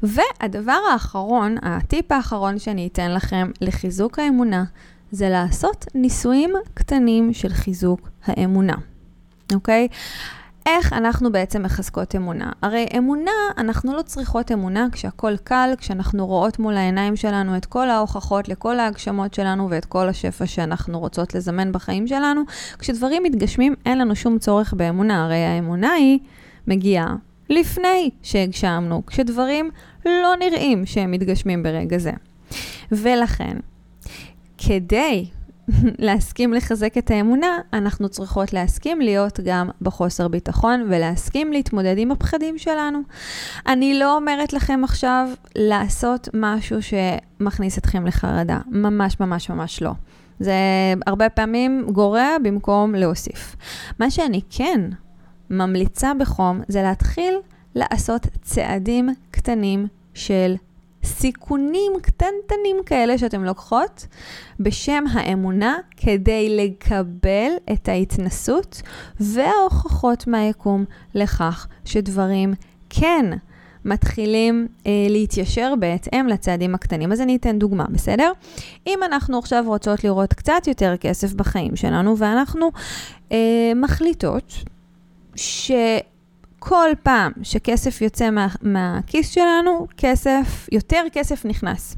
והדבר 0.02 0.78
האחרון, 0.92 1.56
הטיפ 1.62 2.12
האחרון 2.12 2.58
שאני 2.58 2.86
אתן 2.86 3.10
לכם 3.14 3.50
לחיזוק 3.60 4.18
האמונה, 4.18 4.64
זה 5.10 5.28
לעשות 5.28 5.86
ניסויים 5.94 6.50
קטנים 6.74 7.32
של 7.32 7.48
חיזוק 7.48 8.08
האמונה, 8.24 8.74
אוקיי? 9.54 9.88
איך 10.66 10.92
אנחנו 10.92 11.32
בעצם 11.32 11.62
מחזקות 11.62 12.16
אמונה? 12.16 12.52
הרי 12.62 12.86
אמונה, 12.98 13.30
אנחנו 13.58 13.94
לא 13.96 14.02
צריכות 14.02 14.52
אמונה 14.52 14.86
כשהכול 14.92 15.36
קל, 15.36 15.70
כשאנחנו 15.78 16.26
רואות 16.26 16.58
מול 16.58 16.76
העיניים 16.76 17.16
שלנו 17.16 17.56
את 17.56 17.66
כל 17.66 17.90
ההוכחות 17.90 18.48
לכל 18.48 18.78
ההגשמות 18.78 19.34
שלנו 19.34 19.70
ואת 19.70 19.84
כל 19.84 20.08
השפע 20.08 20.46
שאנחנו 20.46 20.98
רוצות 20.98 21.34
לזמן 21.34 21.72
בחיים 21.72 22.06
שלנו. 22.06 22.42
כשדברים 22.78 23.22
מתגשמים, 23.22 23.74
אין 23.86 23.98
לנו 23.98 24.16
שום 24.16 24.38
צורך 24.38 24.74
באמונה. 24.74 25.24
הרי 25.24 25.44
האמונה 25.44 25.92
היא 25.92 26.18
מגיעה 26.66 27.14
לפני 27.48 28.10
שהגשמנו, 28.22 29.06
כשדברים 29.06 29.70
לא 30.04 30.34
נראים 30.38 30.86
שהם 30.86 31.10
מתגשמים 31.10 31.62
ברגע 31.62 31.98
זה. 31.98 32.12
ולכן, 32.92 33.56
כדי 34.58 35.26
להסכים 35.98 36.52
לחזק 36.52 36.98
את 36.98 37.10
האמונה, 37.10 37.58
אנחנו 37.72 38.08
צריכות 38.08 38.52
להסכים 38.52 39.00
להיות 39.00 39.40
גם 39.44 39.70
בחוסר 39.82 40.28
ביטחון 40.28 40.86
ולהסכים 40.90 41.52
להתמודד 41.52 41.94
עם 41.98 42.10
הפחדים 42.10 42.58
שלנו. 42.58 42.98
אני 43.66 43.98
לא 43.98 44.16
אומרת 44.16 44.52
לכם 44.52 44.80
עכשיו 44.84 45.28
לעשות 45.56 46.28
משהו 46.34 46.78
שמכניס 46.82 47.78
אתכם 47.78 48.06
לחרדה, 48.06 48.58
ממש 48.66 49.20
ממש 49.20 49.50
ממש 49.50 49.82
לא. 49.82 49.92
זה 50.40 50.54
הרבה 51.06 51.28
פעמים 51.28 51.86
גורע 51.92 52.28
במקום 52.42 52.94
להוסיף. 52.94 53.56
מה 53.98 54.10
שאני 54.10 54.40
כן 54.50 54.80
ממליצה 55.50 56.14
בחום 56.14 56.60
זה 56.68 56.82
להתחיל 56.82 57.34
לעשות 57.74 58.26
צעדים 58.42 59.08
קטנים 59.30 59.86
של 60.14 60.54
סיכונים 61.06 61.92
קטנטנים 62.02 62.76
כאלה 62.86 63.18
שאתם 63.18 63.44
לוקחות 63.44 64.06
בשם 64.60 65.04
האמונה 65.12 65.76
כדי 65.96 66.56
לקבל 66.56 67.50
את 67.72 67.88
ההתנסות 67.88 68.82
וההוכחות 69.20 70.26
מהיקום 70.26 70.84
לכך 71.14 71.66
שדברים 71.84 72.54
כן 72.90 73.30
מתחילים 73.84 74.68
אה, 74.86 74.92
להתיישר 75.10 75.74
בהתאם 75.80 76.26
לצעדים 76.26 76.74
הקטנים. 76.74 77.12
אז 77.12 77.20
אני 77.20 77.36
אתן 77.36 77.58
דוגמה, 77.58 77.84
בסדר? 77.90 78.32
אם 78.86 78.98
אנחנו 79.02 79.38
עכשיו 79.38 79.64
רוצות 79.66 80.04
לראות 80.04 80.34
קצת 80.34 80.62
יותר 80.66 80.96
כסף 81.00 81.32
בחיים 81.32 81.76
שלנו 81.76 82.18
ואנחנו 82.18 82.70
אה, 83.32 83.72
מחליטות 83.76 84.52
ש... 85.36 85.70
כל 86.58 86.90
פעם 87.02 87.32
שכסף 87.42 88.00
יוצא 88.00 88.30
מה, 88.30 88.46
מהכיס 88.62 89.30
שלנו, 89.30 89.86
כסף, 89.96 90.68
יותר 90.72 91.02
כסף 91.12 91.44
נכנס. 91.44 91.96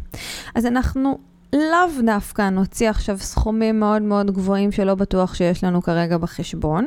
אז 0.54 0.66
אנחנו 0.66 1.18
לאו 1.52 2.02
דווקא 2.06 2.48
נוציא 2.48 2.90
עכשיו 2.90 3.18
סכומים 3.18 3.80
מאוד 3.80 4.02
מאוד 4.02 4.30
גבוהים 4.30 4.72
שלא 4.72 4.94
בטוח 4.94 5.34
שיש 5.34 5.64
לנו 5.64 5.82
כרגע 5.82 6.18
בחשבון. 6.18 6.86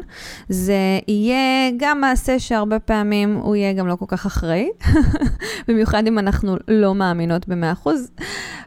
זה 0.49 0.99
יהיה 1.07 1.71
גם 1.77 2.01
מעשה 2.01 2.39
שהרבה 2.39 2.79
פעמים 2.79 3.35
הוא 3.35 3.55
יהיה 3.55 3.73
גם 3.73 3.87
לא 3.87 3.95
כל 3.95 4.05
כך 4.07 4.25
אחראי, 4.25 4.69
במיוחד 5.67 6.07
אם 6.07 6.19
אנחנו 6.19 6.55
לא 6.67 6.95
מאמינות 6.95 7.47
ב-100%, 7.47 7.89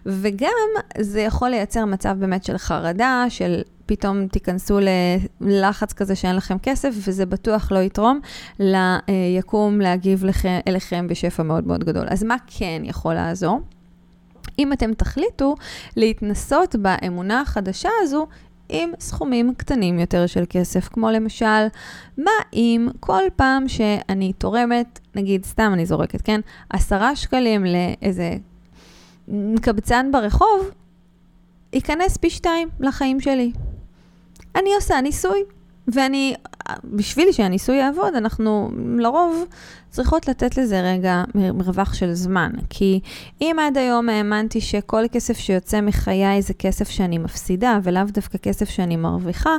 וגם 0.07 0.49
זה 0.99 1.21
יכול 1.21 1.49
לייצר 1.49 1.85
מצב 1.85 2.17
באמת 2.19 2.45
של 2.45 2.59
חרדה, 2.59 3.25
של 3.29 3.63
פתאום 3.87 4.27
תיכנסו 4.27 4.79
ללחץ 5.41 5.93
כזה 5.93 6.15
שאין 6.15 6.37
לכם 6.37 6.57
כסף, 6.63 6.95
וזה 7.09 7.27
בטוח 7.27 7.73
לא 7.73 7.79
יתרום 7.79 8.21
ליקום 8.59 9.81
להגיב 9.81 10.25
לכם, 10.25 10.59
אליכם 10.69 11.07
בשפע 11.09 11.43
מאוד 11.43 11.67
מאוד 11.67 11.85
גדול. 11.85 12.07
אז 12.11 12.25
מה 12.25 12.37
כן 12.47 12.83
יכול 12.85 13.15
לעזור? 13.15 13.61
אם 14.59 14.73
אתם 14.73 14.95
תחליטו 14.95 15.55
להתנסות 15.97 16.77
באמונה 16.77 17.41
החדשה 17.41 17.89
הזו 18.03 18.27
עם 18.69 18.91
סכומים 19.01 19.55
קטנים 19.55 19.99
יותר 19.99 20.27
של 20.27 20.45
כסף, 20.49 20.89
כמו 20.89 21.11
למשל, 21.11 21.67
מה 22.19 22.31
אם 22.53 22.89
כל 23.01 23.23
פעם 23.37 23.69
שאני 23.69 24.33
תורמת, 24.33 25.01
נגיד 25.15 25.45
סתם 25.45 25.71
אני 25.75 25.87
זורקת, 25.87 26.23
כן? 26.23 26.41
עשרה 26.71 27.17
שקלים 27.17 27.65
לאיזה 27.65 28.37
קבצן 29.63 30.11
ברחוב, 30.13 30.71
ייכנס 31.73 32.17
פי 32.17 32.31
שתיים 32.31 32.69
לחיים 32.81 33.21
שלי. 33.21 33.53
אני 34.57 34.75
עושה 34.75 35.01
ניסוי, 35.01 35.43
ואני, 35.89 36.35
בשביל 36.85 37.33
שהניסוי 37.33 37.77
יעבוד, 37.77 38.15
אנחנו 38.15 38.71
לרוב 38.99 39.45
צריכות 39.91 40.29
לתת 40.29 40.59
לזה 40.59 40.81
רגע 40.81 41.25
מרווח 41.35 41.95
של 41.95 42.13
זמן. 42.13 42.51
כי 42.71 43.01
אם 43.41 43.57
עד 43.61 43.79
היום 43.79 44.09
האמנתי 44.09 44.61
שכל 44.61 45.05
כסף 45.13 45.39
שיוצא 45.39 45.81
מחיי 45.81 46.43
זה 46.43 46.55
כסף 46.55 46.89
שאני 46.89 47.19
מפסידה, 47.19 47.79
ולאו 47.83 48.03
דווקא 48.13 48.39
כסף 48.39 48.69
שאני 48.69 48.97
מרוויחה, 48.97 49.57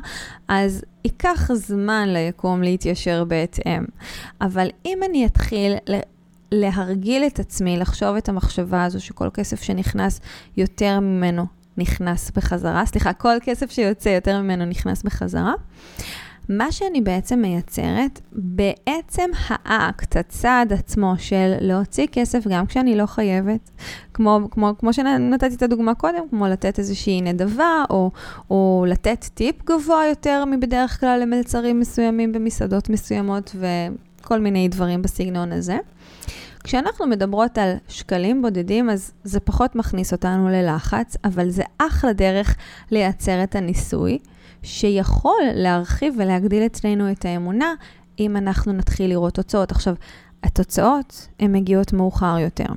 אז 0.47 0.83
ייקח 1.05 1.51
זמן 1.53 2.09
ליקום 2.09 2.61
להתיישר 2.63 3.23
בהתאם. 3.23 3.85
אבל 4.41 4.67
אם 4.85 4.99
אני 5.09 5.25
אתחיל 5.25 5.73
להרגיל 6.51 7.23
את 7.27 7.39
עצמי, 7.39 7.77
לחשוב 7.77 8.15
את 8.15 8.29
המחשבה 8.29 8.83
הזו 8.83 9.01
שכל 9.01 9.29
כסף 9.33 9.61
שנכנס 9.61 10.19
יותר 10.57 10.99
ממנו 10.99 11.45
נכנס 11.77 12.31
בחזרה, 12.31 12.85
סליחה, 12.85 13.13
כל 13.13 13.35
כסף 13.41 13.71
שיוצא 13.71 14.09
יותר 14.09 14.41
ממנו 14.41 14.65
נכנס 14.65 15.03
בחזרה. 15.03 15.53
מה 16.49 16.71
שאני 16.71 17.01
בעצם 17.01 17.39
מייצרת, 17.39 18.21
בעצם 18.31 19.29
האקט, 19.39 20.15
הצעד 20.15 20.73
עצמו 20.73 21.13
של 21.17 21.53
להוציא 21.59 22.07
כסף 22.11 22.47
גם 22.47 22.65
כשאני 22.65 22.95
לא 22.95 23.05
חייבת, 23.05 23.71
כמו, 24.13 24.39
כמו, 24.51 24.73
כמו 24.79 24.93
שנתתי 24.93 25.55
את 25.55 25.63
הדוגמה 25.63 25.95
קודם, 25.95 26.29
כמו 26.29 26.47
לתת 26.47 26.79
איזושהי 26.79 27.21
נדבה, 27.21 27.83
או, 27.89 28.11
או 28.49 28.85
לתת 28.87 29.25
טיפ 29.33 29.55
גבוה 29.65 30.05
יותר 30.09 30.43
מבדרך 30.45 30.99
כלל 30.99 31.19
למלצרים 31.21 31.79
מסוימים 31.79 32.31
במסעדות 32.31 32.89
מסוימות, 32.89 33.55
וכל 33.55 34.39
מיני 34.39 34.67
דברים 34.67 35.01
בסגנון 35.01 35.51
הזה. 35.51 35.77
כשאנחנו 36.65 37.07
מדברות 37.07 37.57
על 37.57 37.73
שקלים 37.87 38.41
בודדים, 38.41 38.89
אז 38.89 39.11
זה 39.23 39.39
פחות 39.39 39.75
מכניס 39.75 40.13
אותנו 40.13 40.49
ללחץ, 40.49 41.17
אבל 41.23 41.49
זה 41.49 41.63
אחלה 41.77 42.13
דרך 42.13 42.55
לייצר 42.91 43.43
את 43.43 43.55
הניסוי, 43.55 44.19
שיכול 44.63 45.41
להרחיב 45.53 46.15
ולהגדיל 46.17 46.65
אצלנו 46.65 47.11
את 47.11 47.25
האמונה, 47.25 47.73
אם 48.19 48.37
אנחנו 48.37 48.73
נתחיל 48.73 49.09
לראות 49.09 49.33
תוצאות. 49.33 49.71
עכשיו, 49.71 49.95
התוצאות 50.43 51.27
הן 51.39 51.51
מגיעות 51.51 51.93
מאוחר 51.93 52.37
יותר. 52.39 52.73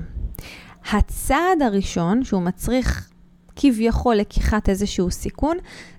הצעד 0.92 1.62
הראשון, 1.62 2.24
שהוא 2.24 2.42
מצריך 2.42 3.08
כביכול 3.56 4.14
לקיחת 4.14 4.68
איזשהו 4.68 5.10
סיכון, 5.10 5.56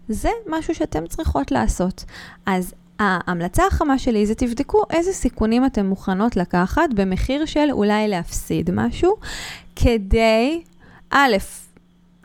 זה 0.10 0.30
משהו 0.48 0.76
שאתם 0.76 1.08
צריכות 1.08 1.52
לעשות. 1.52 2.06
אז 2.46 2.74
ההמלצה 3.00 3.64
החמה 3.68 4.00
שלי 4.00 4.26
זה 4.26 4.36
תבדקו 4.36 4.84
איזה 4.90 5.14
סיכונים 5.14 5.66
אתן 5.66 5.86
מוכנות 5.86 6.36
לקחת 6.36 6.90
במחיר 6.96 7.46
של 7.46 7.68
אולי 7.72 8.08
להפסיד 8.08 8.72
משהו, 8.74 9.16
כדי, 9.76 10.62
א', 11.10 11.38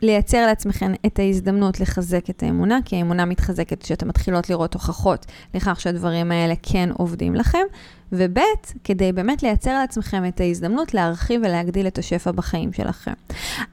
לייצר 0.01 0.45
לעצמכם 0.45 0.91
את 1.05 1.19
ההזדמנות 1.19 1.79
לחזק 1.79 2.29
את 2.29 2.43
האמונה, 2.43 2.79
כי 2.85 2.95
האמונה 2.95 3.25
מתחזקת 3.25 3.83
כשאתן 3.83 4.07
מתחילות 4.07 4.49
לראות 4.49 4.73
הוכחות 4.73 5.25
לכך 5.53 5.81
שהדברים 5.81 6.31
האלה 6.31 6.53
כן 6.63 6.89
עובדים 6.93 7.35
לכם, 7.35 7.63
וב', 8.11 8.37
כדי 8.83 9.11
באמת 9.11 9.43
לייצר 9.43 9.73
לעצמכם 9.73 10.25
את 10.27 10.39
ההזדמנות 10.39 10.93
להרחיב 10.93 11.41
ולהגדיל 11.43 11.87
את 11.87 11.97
השפע 11.97 12.31
בחיים 12.31 12.73
שלכם. 12.73 13.13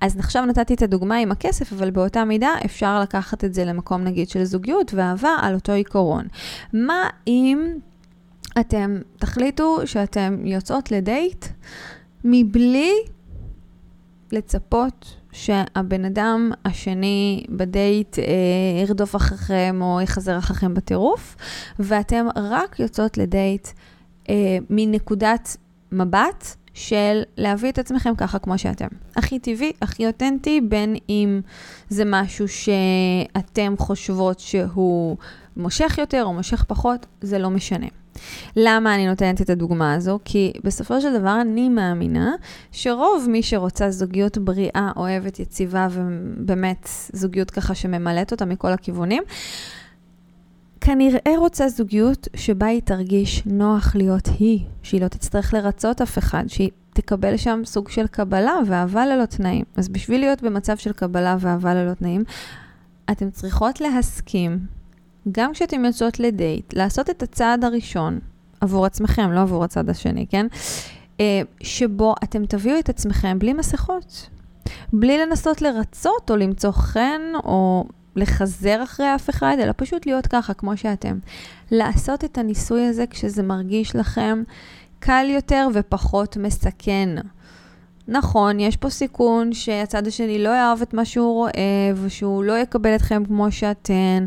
אז 0.01 0.19
עכשיו 0.19 0.45
נתתי 0.47 0.75
את 0.75 0.83
הדוגמה 0.83 1.17
עם 1.17 1.33
הכסף, 1.33 1.73
אבל 1.73 1.91
באותה 1.91 2.25
מידה 2.25 2.51
אפשר 2.65 3.01
לקחת 3.01 3.45
את 3.45 3.55
זה 3.55 3.65
למקום 3.65 4.05
נגיד 4.05 4.29
של 4.29 4.45
זוגיות 4.45 4.95
ואהבה 4.95 5.37
על 5.43 5.55
אותו 5.55 5.73
עיקרון. 5.73 6.27
מה 6.73 7.09
אם 7.27 7.75
אתם 8.61 8.99
תחליטו 9.19 9.87
שאתם 9.87 10.47
יוצאות 10.47 10.91
לדייט 10.91 11.47
מבלי 12.25 12.93
לצפות 14.33 15.22
שהבן 15.33 16.05
אדם 16.05 16.51
השני 16.65 17.45
בדייט 17.49 18.19
אה, 18.19 18.25
ירדוף 18.83 19.17
אחריכם 19.17 19.79
או 19.83 20.01
יחזר 20.01 20.39
אחריכם 20.39 20.75
בטירוף, 20.75 21.37
ואתם 21.79 22.27
רק 22.37 22.81
יוצאות 22.81 23.19
לדייט 23.19 23.69
אה, 24.29 24.59
מנקודת 24.71 25.57
מבט 25.93 26.57
של 26.75 27.23
להביא 27.37 27.71
את 27.71 27.79
עצמכם 27.79 28.15
ככה 28.15 28.39
כמו 28.39 28.59
שאתם. 28.59 28.87
הכי 29.17 29.39
טבעי, 29.39 29.73
הכי 29.83 30.07
אותנטי, 30.07 30.61
בין 30.61 30.97
אם 31.09 31.41
זה 31.89 32.03
משהו 32.07 32.49
שאתם 32.49 33.75
חושבות 33.79 34.41
שהוא 34.41 35.17
מושך 35.57 35.99
יותר 35.99 36.25
או 36.25 36.33
מושך 36.33 36.65
פחות, 36.65 37.07
זה 37.21 37.39
לא 37.39 37.51
משנה. 37.51 37.87
למה 38.57 38.95
אני 38.95 39.07
נותנת 39.07 39.41
את 39.41 39.51
הדוגמה 39.51 39.95
הזו? 39.95 40.19
כי 40.25 40.53
בסופו 40.65 41.01
של 41.01 41.19
דבר 41.19 41.41
אני 41.41 41.69
מאמינה 41.69 42.33
שרוב 42.73 43.27
מי 43.29 43.43
שרוצה 43.43 43.91
זוגיות 43.91 44.39
בריאה, 44.39 44.93
אוהבת, 44.97 45.41
יציבה 45.41 45.89
ובאמת 45.91 46.89
זוגיות 47.13 47.51
ככה 47.51 47.75
שממלאת 47.75 48.33
אותה 48.33 48.45
מכל 48.45 48.73
הכיוונים, 48.73 49.23
כנראה 50.81 51.39
רוצה 51.39 51.69
זוגיות 51.69 52.29
שבה 52.37 52.67
היא 52.67 52.83
תרגיש 52.85 53.43
נוח 53.47 53.97
להיות 53.97 54.29
היא, 54.39 54.65
שהיא 54.83 55.01
לא 55.01 55.09
תצטרך 55.09 55.55
לרצות 55.55 56.01
אף 56.01 56.19
אחד, 56.19 56.45
שהיא 56.49 56.71
תקבל 56.93 57.37
שם 57.37 57.61
סוג 57.65 57.89
של 57.89 58.07
קבלה 58.07 58.55
ואהבה 58.67 59.07
ללא 59.07 59.25
תנאים. 59.25 59.65
אז 59.77 59.89
בשביל 59.89 60.21
להיות 60.21 60.43
במצב 60.43 60.77
של 60.77 60.93
קבלה 60.93 61.37
ואהבה 61.41 61.75
ללא 61.75 61.95
תנאים, 61.95 62.25
אתן 63.11 63.31
צריכות 63.31 63.81
להסכים, 63.81 64.59
גם 65.33 65.53
כשאתן 65.53 65.85
יוצאות 65.85 66.21
לדייט, 66.21 66.75
לעשות 66.75 67.11
את 67.11 67.23
הצעד 67.23 67.65
הראשון 67.65 68.19
עבור 68.61 68.87
עצמכם, 68.87 69.33
לא 69.33 69.41
עבור 69.41 69.65
הצד 69.65 69.89
השני, 69.89 70.27
כן? 70.31 70.47
אה, 71.21 71.43
שבו 71.61 72.15
אתם 72.25 72.47
תביאו 72.47 72.79
את 72.79 72.89
עצמכם 72.89 73.39
בלי 73.39 73.53
מסכות. 73.53 74.29
בלי 74.93 75.19
לנסות 75.19 75.63
לרצות 75.63 76.31
או 76.31 76.37
למצוא 76.37 76.73
חן 76.73 77.21
או 77.45 77.85
לחזר 78.17 78.83
אחרי 78.83 79.15
אף 79.15 79.31
אחד, 79.31 79.57
אלא 79.61 79.73
פשוט 79.77 80.07
להיות 80.07 80.27
ככה, 80.27 80.55
כמו 80.55 80.77
שאתם. 80.77 81.19
לעשות 81.71 82.25
את 82.25 82.39
הניסוי 82.39 82.87
הזה 82.87 83.05
כשזה 83.07 83.43
מרגיש 83.43 83.97
לכם 83.97 84.43
קל 84.99 85.27
יותר 85.31 85.69
ופחות 85.75 86.37
מסכן. 86.37 87.09
נכון, 88.09 88.61
יש 88.61 88.77
פה 88.77 88.91
סיכון 88.91 89.53
שהצד 89.53 90.07
השני 90.07 90.39
לא 90.43 90.49
יאהב 90.49 90.83
את 90.83 90.95
מה 90.95 91.05
שהוא 91.05 91.35
רואה 91.35 91.93
ושהוא 91.95 92.45
לא 92.45 92.59
יקבל 92.59 92.95
אתכם 92.95 93.25
כמו 93.25 93.53
שאתן, 93.53 94.27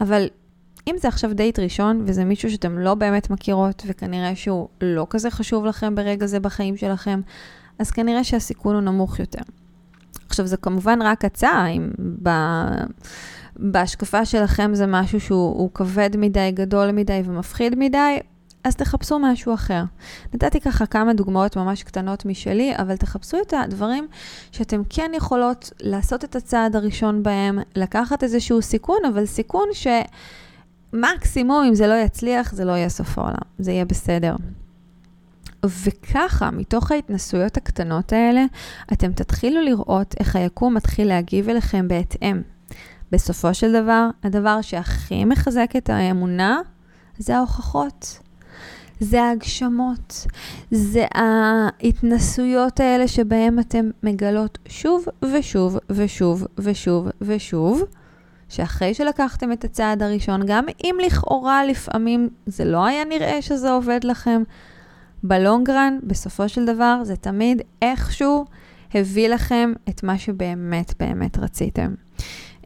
אבל 0.00 0.26
אם 0.88 0.94
זה 0.98 1.08
עכשיו 1.08 1.34
דייט 1.34 1.58
ראשון 1.58 2.02
וזה 2.06 2.24
מישהו 2.24 2.50
שאתם 2.50 2.78
לא 2.78 2.94
באמת 2.94 3.30
מכירות 3.30 3.82
וכנראה 3.86 4.36
שהוא 4.36 4.68
לא 4.80 5.06
כזה 5.10 5.30
חשוב 5.30 5.64
לכם 5.64 5.94
ברגע 5.94 6.26
זה 6.26 6.40
בחיים 6.40 6.76
שלכם, 6.76 7.20
אז 7.78 7.90
כנראה 7.90 8.24
שהסיכון 8.24 8.74
הוא 8.74 8.82
נמוך 8.82 9.18
יותר. 9.18 9.42
עכשיו, 10.28 10.46
זה 10.46 10.56
כמובן 10.56 11.02
רק 11.02 11.24
הצעה, 11.24 11.68
אם 11.68 11.90
ב... 12.22 12.30
בהשקפה 13.56 14.24
שלכם 14.24 14.70
זה 14.74 14.86
משהו 14.86 15.20
שהוא 15.20 15.70
כבד 15.74 16.10
מדי, 16.18 16.50
גדול 16.54 16.90
מדי 16.90 17.22
ומפחיד 17.24 17.78
מדי, 17.78 18.18
אז 18.64 18.76
תחפשו 18.76 19.18
משהו 19.18 19.54
אחר. 19.54 19.82
נתתי 20.34 20.60
ככה 20.60 20.86
כמה 20.86 21.14
דוגמאות 21.14 21.56
ממש 21.56 21.82
קטנות 21.82 22.24
משלי, 22.24 22.72
אבל 22.76 22.96
תחפשו 22.96 23.36
את 23.42 23.54
הדברים 23.56 24.08
שאתם 24.52 24.82
כן 24.90 25.10
יכולות 25.14 25.70
לעשות 25.80 26.24
את 26.24 26.36
הצעד 26.36 26.76
הראשון 26.76 27.22
בהם, 27.22 27.58
לקחת 27.76 28.22
איזשהו 28.22 28.62
סיכון, 28.62 28.98
אבל 29.08 29.26
סיכון 29.26 29.68
שמקסימום, 30.92 31.64
אם 31.64 31.74
זה 31.74 31.86
לא 31.86 31.94
יצליח, 31.94 32.52
זה 32.52 32.64
לא 32.64 32.72
יהיה 32.72 32.88
סוף 32.88 33.18
העולם, 33.18 33.42
זה 33.58 33.72
יהיה 33.72 33.84
בסדר. 33.84 34.36
וככה, 35.66 36.50
מתוך 36.50 36.92
ההתנסויות 36.92 37.56
הקטנות 37.56 38.12
האלה, 38.12 38.44
אתם 38.92 39.12
תתחילו 39.12 39.60
לראות 39.62 40.14
איך 40.20 40.36
היקום 40.36 40.74
מתחיל 40.74 41.08
להגיב 41.08 41.48
אליכם 41.48 41.88
בהתאם. 41.88 42.42
בסופו 43.12 43.54
של 43.54 43.82
דבר, 43.82 44.08
הדבר 44.22 44.62
שהכי 44.62 45.24
מחזק 45.24 45.70
את 45.76 45.90
האמונה 45.90 46.60
זה 47.18 47.36
ההוכחות. 47.36 48.18
זה 49.00 49.22
ההגשמות, 49.22 50.26
זה 50.70 51.06
ההתנסויות 51.14 52.80
האלה 52.80 53.08
שבהם 53.08 53.58
אתם 53.58 53.90
מגלות 54.02 54.58
שוב 54.68 55.04
ושוב 55.22 55.78
ושוב 55.90 56.46
ושוב 56.58 57.08
ושוב, 57.20 57.82
שאחרי 58.48 58.94
שלקחתם 58.94 59.52
את 59.52 59.64
הצעד 59.64 60.02
הראשון, 60.02 60.40
גם 60.46 60.64
אם 60.84 60.96
לכאורה 61.06 61.64
לפעמים 61.64 62.28
זה 62.46 62.64
לא 62.64 62.86
היה 62.86 63.04
נראה 63.04 63.42
שזה 63.42 63.70
עובד 63.70 64.04
לכם, 64.04 64.42
בלונגרן, 65.22 65.98
בסופו 66.02 66.48
של 66.48 66.64
דבר, 66.64 67.00
זה 67.04 67.16
תמיד 67.16 67.62
איכשהו 67.82 68.44
הביא 68.94 69.28
לכם 69.28 69.72
את 69.88 70.02
מה 70.02 70.18
שבאמת 70.18 70.94
באמת 71.00 71.38
רציתם. 71.38 71.94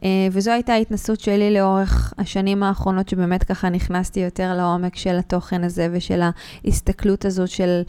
Uh, 0.05 0.07
וזו 0.31 0.51
הייתה 0.51 0.73
ההתנסות 0.73 1.19
שלי 1.19 1.53
לאורך 1.53 2.13
השנים 2.17 2.63
האחרונות, 2.63 3.09
שבאמת 3.09 3.43
ככה 3.43 3.69
נכנסתי 3.69 4.19
יותר 4.19 4.53
לעומק 4.53 4.95
של 4.95 5.17
התוכן 5.17 5.63
הזה 5.63 5.87
ושל 5.91 6.21
ההסתכלות 6.65 7.25
הזאת 7.25 7.49
של 7.49 7.81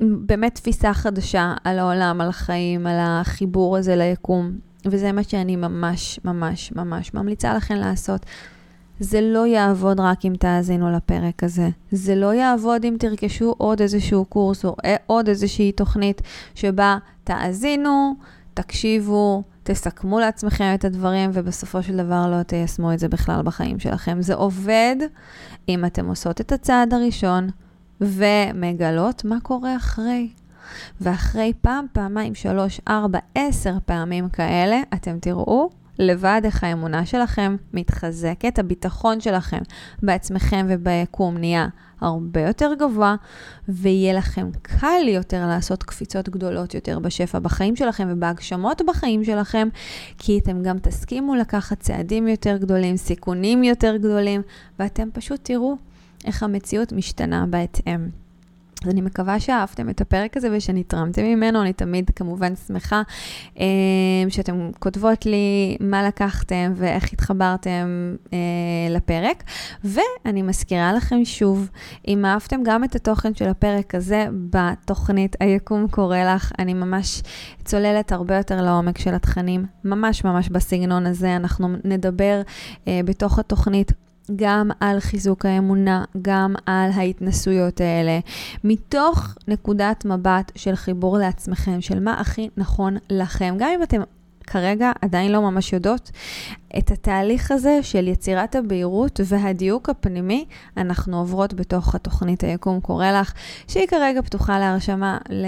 באמת 0.00 0.54
תפיסה 0.54 0.94
חדשה 0.94 1.54
על 1.64 1.78
העולם, 1.78 2.20
על 2.20 2.28
החיים, 2.28 2.86
על 2.86 2.96
החיבור 3.00 3.76
הזה 3.76 3.96
ליקום. 3.96 4.52
וזה 4.86 5.12
מה 5.12 5.22
שאני 5.22 5.56
ממש 5.56 6.20
ממש 6.24 6.72
ממש 6.72 7.14
ממליצה 7.14 7.54
לכם 7.54 7.74
לעשות. 7.74 8.26
זה 9.00 9.20
לא 9.20 9.46
יעבוד 9.46 10.00
רק 10.00 10.24
אם 10.24 10.32
תאזינו 10.38 10.92
לפרק 10.92 11.44
הזה. 11.44 11.68
זה 11.92 12.14
לא 12.14 12.34
יעבוד 12.34 12.84
אם 12.84 12.96
תרכשו 12.98 13.54
עוד 13.58 13.80
איזשהו 13.80 14.24
קורס 14.24 14.64
או 14.64 14.76
אה, 14.84 14.96
עוד 15.06 15.28
איזושהי 15.28 15.72
תוכנית 15.72 16.22
שבה 16.54 16.98
תאזינו, 17.24 18.14
תקשיבו, 18.54 19.42
תסכמו 19.64 20.20
לעצמכם 20.20 20.72
את 20.74 20.84
הדברים, 20.84 21.30
ובסופו 21.32 21.82
של 21.82 21.96
דבר 21.96 22.30
לא 22.30 22.42
תיישמו 22.42 22.92
את 22.92 22.98
זה 22.98 23.08
בכלל 23.08 23.42
בחיים 23.42 23.78
שלכם. 23.78 24.22
זה 24.22 24.34
עובד 24.34 24.96
אם 25.68 25.84
אתם 25.84 26.06
עושות 26.06 26.40
את 26.40 26.52
הצעד 26.52 26.94
הראשון 26.94 27.48
ומגלות 28.00 29.24
מה 29.24 29.36
קורה 29.42 29.76
אחרי. 29.76 30.28
ואחרי 31.00 31.52
פעם, 31.60 31.86
פעמיים, 31.92 32.34
שלוש, 32.34 32.80
ארבע, 32.88 33.18
עשר 33.34 33.74
פעמים 33.86 34.28
כאלה, 34.28 34.80
אתם 34.94 35.18
תראו 35.20 35.70
לבד 35.98 36.40
איך 36.44 36.64
האמונה 36.64 37.06
שלכם 37.06 37.56
מתחזקת, 37.72 38.58
הביטחון 38.58 39.20
שלכם 39.20 39.58
בעצמכם 40.02 40.66
וביקום 40.68 41.36
נהיה 41.36 41.68
הרבה 42.00 42.40
יותר 42.40 42.70
גבוה, 42.78 43.16
ויהיה 43.68 44.12
לכם 44.14 44.50
קל 44.62 45.08
יותר 45.08 45.46
לעשות 45.46 45.82
קפיצות 45.82 46.28
גדולות 46.28 46.74
יותר 46.74 46.98
בשפע 46.98 47.38
בחיים 47.38 47.76
שלכם 47.76 48.08
ובהגשמות 48.10 48.82
בחיים 48.86 49.24
שלכם, 49.24 49.68
כי 50.18 50.38
אתם 50.38 50.62
גם 50.62 50.78
תסכימו 50.78 51.34
לקחת 51.34 51.80
צעדים 51.80 52.28
יותר 52.28 52.56
גדולים, 52.56 52.96
סיכונים 52.96 53.64
יותר 53.64 53.96
גדולים, 53.96 54.42
ואתם 54.78 55.08
פשוט 55.12 55.40
תראו 55.42 55.76
איך 56.24 56.42
המציאות 56.42 56.92
משתנה 56.92 57.46
בהתאם. 57.50 58.23
אז 58.84 58.90
אני 58.90 59.00
מקווה 59.00 59.40
שאהבתם 59.40 59.90
את 59.90 60.00
הפרק 60.00 60.36
הזה 60.36 60.48
ושנתרמתם 60.52 61.22
ממנו, 61.22 61.62
אני 61.62 61.72
תמיד 61.72 62.10
כמובן 62.16 62.56
שמחה 62.56 63.02
אה, 63.60 63.64
שאתם 64.28 64.70
כותבות 64.78 65.26
לי 65.26 65.76
מה 65.80 66.02
לקחתם 66.02 66.72
ואיך 66.76 67.12
התחברתם 67.12 68.16
אה, 68.32 68.38
לפרק. 68.90 69.44
ואני 69.84 70.42
מזכירה 70.42 70.92
לכם 70.92 71.24
שוב, 71.24 71.70
אם 72.08 72.24
אהבתם 72.24 72.60
גם 72.64 72.84
את 72.84 72.94
התוכן 72.94 73.34
של 73.34 73.48
הפרק 73.48 73.94
הזה 73.94 74.26
בתוכנית 74.50 75.36
היקום 75.40 75.88
קורא 75.88 76.18
לך, 76.18 76.52
אני 76.58 76.74
ממש 76.74 77.22
צוללת 77.64 78.12
הרבה 78.12 78.36
יותר 78.36 78.62
לעומק 78.62 78.98
של 78.98 79.14
התכנים, 79.14 79.66
ממש 79.84 80.24
ממש 80.24 80.48
בסגנון 80.48 81.06
הזה. 81.06 81.36
אנחנו 81.36 81.68
נדבר 81.84 82.42
אה, 82.88 83.00
בתוך 83.04 83.38
התוכנית 83.38 83.92
גם 84.36 84.70
על 84.80 85.00
חיזוק 85.00 85.46
האמונה, 85.46 86.04
גם 86.22 86.54
על 86.66 86.90
ההתנסויות 86.94 87.80
האלה, 87.80 88.18
מתוך 88.64 89.34
נקודת 89.48 90.04
מבט 90.04 90.52
של 90.56 90.76
חיבור 90.76 91.18
לעצמכם, 91.18 91.80
של 91.80 92.00
מה 92.00 92.20
הכי 92.20 92.48
נכון 92.56 92.96
לכם. 93.10 93.54
גם 93.58 93.68
אם 93.74 93.82
אתם 93.82 94.00
כרגע 94.46 94.92
עדיין 95.02 95.32
לא 95.32 95.42
ממש 95.42 95.72
יודעות, 95.72 96.10
את 96.78 96.90
התהליך 96.90 97.50
הזה 97.50 97.78
של 97.82 98.08
יצירת 98.08 98.56
הבהירות 98.56 99.20
והדיוק 99.24 99.88
הפנימי, 99.88 100.44
אנחנו 100.76 101.18
עוברות 101.18 101.54
בתוך 101.54 101.94
התוכנית 101.94 102.44
היקום. 102.44 102.80
קורא 102.80 103.10
לך, 103.10 103.32
שהיא 103.68 103.86
כרגע 103.86 104.22
פתוחה 104.22 104.58
להרשמה 104.58 105.18
ל... 105.30 105.46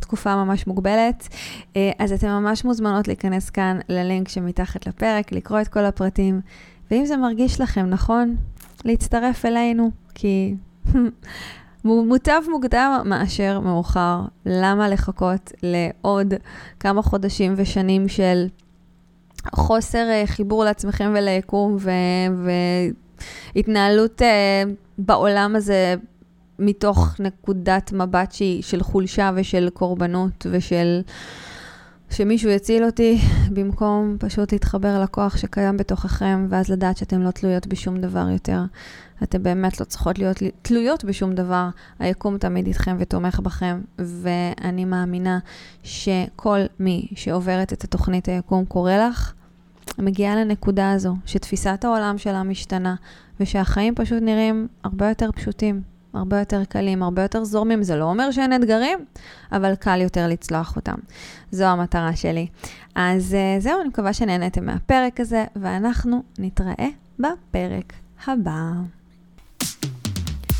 תקופה 0.00 0.44
ממש 0.44 0.66
מוגבלת, 0.66 1.28
אה, 1.76 1.90
אז 1.98 2.12
אתן 2.12 2.28
ממש 2.28 2.64
מוזמנות 2.64 3.08
להיכנס 3.08 3.50
כאן 3.50 3.78
ללינק 3.88 4.28
שמתחת 4.28 4.86
לפרק, 4.86 5.32
לקרוא 5.32 5.60
את 5.60 5.68
כל 5.68 5.84
הפרטים, 5.84 6.40
ואם 6.90 7.06
זה 7.06 7.16
מרגיש 7.16 7.60
לכם 7.60 7.86
נכון, 7.86 8.36
להצטרף 8.84 9.44
אלינו, 9.44 9.90
כי 10.14 10.54
מוטב 11.84 12.42
מוקדם 12.50 13.02
מאשר 13.04 13.60
מאוחר. 13.60 14.20
למה 14.46 14.88
לחכות 14.88 15.52
לעוד 15.62 16.34
כמה 16.80 17.02
חודשים 17.02 17.54
ושנים 17.56 18.08
של 18.08 18.46
חוסר 19.54 20.08
אה, 20.10 20.22
חיבור 20.26 20.64
לעצמכם 20.64 21.12
וליקום 21.16 21.76
והתנהלות 23.54 24.22
uh, 24.22 24.24
בעולם 24.98 25.56
הזה 25.56 25.94
מתוך 26.58 27.16
נקודת 27.18 27.92
מבט 27.92 28.32
שהיא 28.32 28.62
של 28.62 28.82
חולשה 28.82 29.30
ושל 29.34 29.68
קורבנות 29.74 30.46
ושל... 30.50 31.00
שמישהו 32.10 32.50
יציל 32.50 32.84
אותי, 32.84 33.18
במקום 33.50 34.16
פשוט 34.20 34.52
להתחבר 34.52 35.02
לכוח 35.02 35.36
שקיים 35.36 35.76
בתוככם, 35.76 36.46
ואז 36.50 36.68
לדעת 36.68 36.96
שאתן 36.96 37.20
לא 37.20 37.30
תלויות 37.30 37.66
בשום 37.66 38.00
דבר 38.00 38.28
יותר. 38.32 38.60
אתן 39.22 39.42
באמת 39.42 39.80
לא 39.80 39.84
צריכות 39.84 40.18
להיות 40.18 40.36
תלויות 40.62 41.04
בשום 41.04 41.34
דבר. 41.34 41.68
היקום 41.98 42.38
תמיד 42.38 42.66
איתכם 42.66 42.96
ותומך 42.98 43.40
בכם, 43.40 43.80
ואני 43.98 44.84
מאמינה 44.84 45.38
שכל 45.82 46.58
מי 46.80 47.08
שעוברת 47.14 47.72
את 47.72 47.84
התוכנית 47.84 48.28
היקום 48.28 48.64
קורא 48.64 48.92
לך, 48.96 49.32
מגיעה 49.98 50.36
לנקודה 50.36 50.92
הזו, 50.92 51.16
שתפיסת 51.26 51.84
העולם 51.84 52.18
שלה 52.18 52.42
משתנה, 52.42 52.94
ושהחיים 53.40 53.94
פשוט 53.94 54.22
נראים 54.22 54.68
הרבה 54.84 55.08
יותר 55.08 55.32
פשוטים. 55.32 55.97
הרבה 56.14 56.38
יותר 56.38 56.64
קלים, 56.64 57.02
הרבה 57.02 57.22
יותר 57.22 57.44
זורמים. 57.44 57.82
זה 57.82 57.96
לא 57.96 58.04
אומר 58.04 58.30
שאין 58.30 58.52
אתגרים, 58.54 58.98
אבל 59.52 59.74
קל 59.74 60.00
יותר 60.00 60.28
לצלוח 60.28 60.76
אותם. 60.76 60.96
זו 61.50 61.64
המטרה 61.64 62.16
שלי. 62.16 62.46
אז 62.94 63.36
uh, 63.36 63.62
זהו, 63.62 63.80
אני 63.80 63.88
מקווה 63.88 64.12
שנהניתם 64.12 64.66
מהפרק 64.66 65.20
הזה, 65.20 65.44
ואנחנו 65.56 66.22
נתראה 66.38 66.88
בפרק 67.18 67.92
הבא. 68.26 68.97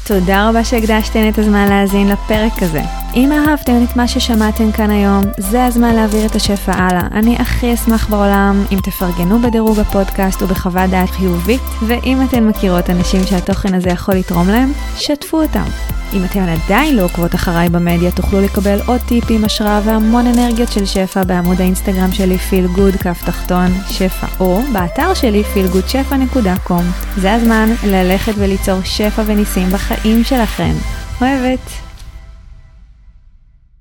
תודה 0.08 0.48
רבה 0.48 0.64
שהקדשתן 0.64 1.28
את 1.28 1.38
הזמן 1.38 1.68
להאזין 1.68 2.08
לפרק 2.08 2.62
הזה. 2.62 2.82
אם 3.14 3.32
אהבתם 3.32 3.84
את 3.84 3.96
מה 3.96 4.08
ששמעתם 4.08 4.72
כאן 4.72 4.90
היום, 4.90 5.24
זה 5.38 5.64
הזמן 5.64 5.94
להעביר 5.94 6.26
את 6.26 6.34
השפע 6.34 6.72
הלאה. 6.72 7.06
אני 7.12 7.36
הכי 7.36 7.74
אשמח 7.74 8.10
בעולם 8.10 8.64
אם 8.72 8.78
תפרגנו 8.82 9.38
בדירוג 9.38 9.78
הפודקאסט 9.78 10.42
ובחוות 10.42 10.90
דעת 10.90 11.10
חיובית, 11.10 11.60
ואם 11.86 12.18
אתן 12.22 12.46
מכירות 12.46 12.90
אנשים 12.90 13.24
שהתוכן 13.24 13.74
הזה 13.74 13.88
יכול 13.88 14.14
לתרום 14.14 14.48
להם, 14.48 14.72
שתפו 14.96 15.42
אותם. 15.42 15.64
אם 16.12 16.24
אתן 16.24 16.48
עדיין 16.48 16.96
לא 16.96 17.02
עוקבות 17.02 17.34
אחריי 17.34 17.68
במדיה, 17.68 18.10
תוכלו 18.10 18.40
לקבל 18.40 18.78
עוד 18.86 19.00
טיפים, 19.00 19.44
השראה 19.44 19.80
והמון 19.84 20.26
אנרגיות 20.26 20.72
של 20.72 20.86
שפע 20.86 21.24
בעמוד 21.24 21.60
האינסטגרם 21.60 22.12
שלי 22.12 22.38
פיל 22.38 22.66
גוד 22.66 22.96
כף 22.96 23.22
תחתון 23.26 23.72
שפע, 23.88 24.26
או 24.40 24.62
באתר 24.72 25.14
שלי 25.14 25.42
feelgoodשפע.com. 25.54 26.82
זה 27.16 27.34
הזמן 27.34 27.68
ללכת 27.84 28.32
וליצור 28.36 28.80
שפע 28.84 29.22
וניסים 29.26 29.68
בחיים 29.98 30.24
שלכם. 30.24 30.72
אוהבת. 31.20 31.87